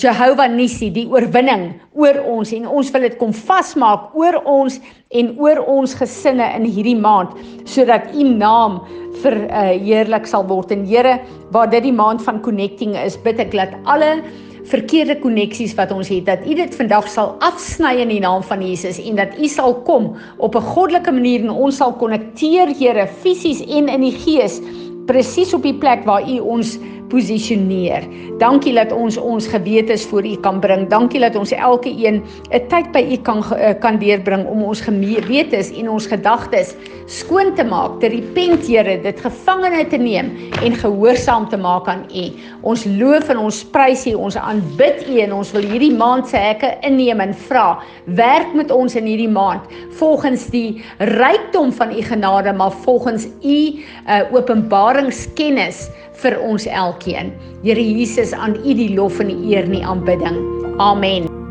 Jehovah 0.00 0.48
Nissi, 0.48 0.86
die 0.88 1.04
oorwinning 1.04 1.74
oor 2.00 2.16
ons 2.32 2.52
en 2.56 2.64
ons 2.64 2.90
wil 2.94 3.02
dit 3.04 3.16
kom 3.20 3.32
vasmaak 3.36 4.14
oor 4.16 4.38
ons 4.48 4.78
en 5.12 5.28
oor 5.36 5.60
ons 5.68 5.96
gesinne 5.98 6.46
in 6.56 6.64
hierdie 6.64 6.96
maand 6.96 7.34
sodat 7.68 8.08
u 8.16 8.24
naam 8.24 8.78
verheerlik 9.20 10.24
uh, 10.24 10.30
sal 10.30 10.46
word. 10.48 10.72
En 10.72 10.86
Here 10.88 11.18
waar 11.52 11.68
dit 11.68 11.84
die 11.84 11.92
maand 11.92 12.24
van 12.24 12.40
connecting 12.40 12.96
is 12.96 13.18
bid 13.20 13.42
ek 13.42 13.52
dat 13.52 13.76
alle 13.84 14.22
verkeerde 14.70 15.18
koneksies 15.20 15.74
wat 15.76 15.92
ons 15.92 16.08
het 16.08 16.24
dat 16.24 16.46
u 16.48 16.56
dit 16.56 16.78
vandag 16.80 17.04
sal 17.12 17.34
afsny 17.44 17.98
in 18.00 18.14
die 18.14 18.22
naam 18.24 18.40
van 18.48 18.64
Jesus 18.64 18.96
en 18.96 19.20
dat 19.20 19.36
u 19.36 19.48
sal 19.52 19.76
kom 19.84 20.14
op 20.38 20.56
'n 20.56 20.68
goddelike 20.72 21.12
manier 21.12 21.44
en 21.44 21.52
ons 21.52 21.76
sal 21.76 21.92
konnekteer 21.92 22.72
Here 22.72 23.06
fisies 23.20 23.60
en 23.60 23.92
in 23.92 24.08
die 24.08 24.16
gees 24.24 24.62
presies 25.04 25.52
op 25.52 25.62
die 25.62 25.76
plek 25.76 26.04
waar 26.08 26.24
u 26.24 26.38
ons 26.40 26.78
posisioneer. 27.08 28.06
Dankie 28.38 28.74
dat 28.74 28.92
ons 28.92 29.16
ons 29.16 29.46
gewetes 29.46 30.06
voor 30.10 30.26
U 30.26 30.36
kan 30.44 30.60
bring. 30.60 30.88
Dankie 30.88 31.20
dat 31.20 31.36
ons 31.36 31.52
elke 31.52 31.90
een 31.90 32.22
'n 32.50 32.68
tyd 32.68 32.92
by 32.92 33.02
U 33.12 33.16
kan 33.16 33.44
eh, 33.52 33.74
kan 33.80 33.98
deurbring 33.98 34.46
om 34.46 34.62
ons 34.62 34.80
gewetes 34.80 35.70
en 35.72 35.90
ons 35.90 36.06
gedagtes 36.06 36.74
skoon 37.06 37.54
te 37.54 37.64
maak, 37.64 38.00
te 38.00 38.08
repent, 38.08 38.66
Here, 38.66 38.96
dit 39.02 39.20
gevangene 39.20 39.86
te 39.86 39.96
neem 39.96 40.30
en 40.62 40.74
gehoorsaam 40.74 41.48
te 41.48 41.56
maak 41.56 41.88
aan 41.88 42.04
U. 42.08 42.24
Ons 42.62 42.84
loof 42.84 43.28
en 43.28 43.38
ons 43.38 43.64
prys 43.74 44.06
U, 44.06 44.14
ons 44.14 44.36
aanbid 44.36 45.04
U 45.08 45.18
en 45.20 45.32
ons 45.32 45.52
wil 45.52 45.66
hierdie 45.68 45.92
maand 45.92 46.28
se 46.28 46.40
hekke 46.40 46.70
inneem 46.86 47.20
en 47.20 47.34
vra, 47.34 47.82
werk 48.04 48.54
met 48.54 48.70
ons 48.70 48.96
in 48.96 49.04
hierdie 49.04 49.28
maand 49.28 49.60
volgens 49.98 50.46
die 50.52 50.82
rykdom 50.98 51.72
van 51.72 51.92
U 51.92 52.02
genade, 52.02 52.52
maar 52.52 52.72
volgens 52.84 53.28
U 53.42 53.58
uh, 53.74 54.22
openbaringskennis 54.32 55.88
vir 56.22 56.38
ons 56.40 56.66
elkeen. 56.66 57.32
Here 57.64 57.80
Jesus, 57.80 58.32
aan 58.32 58.58
U 58.60 58.74
die 58.74 58.92
lof 58.94 59.20
en 59.20 59.32
die 59.32 59.54
eer 59.54 59.64
en 59.66 59.78
die 59.78 59.86
aanbidding. 59.86 60.38
Amen. 60.82 61.43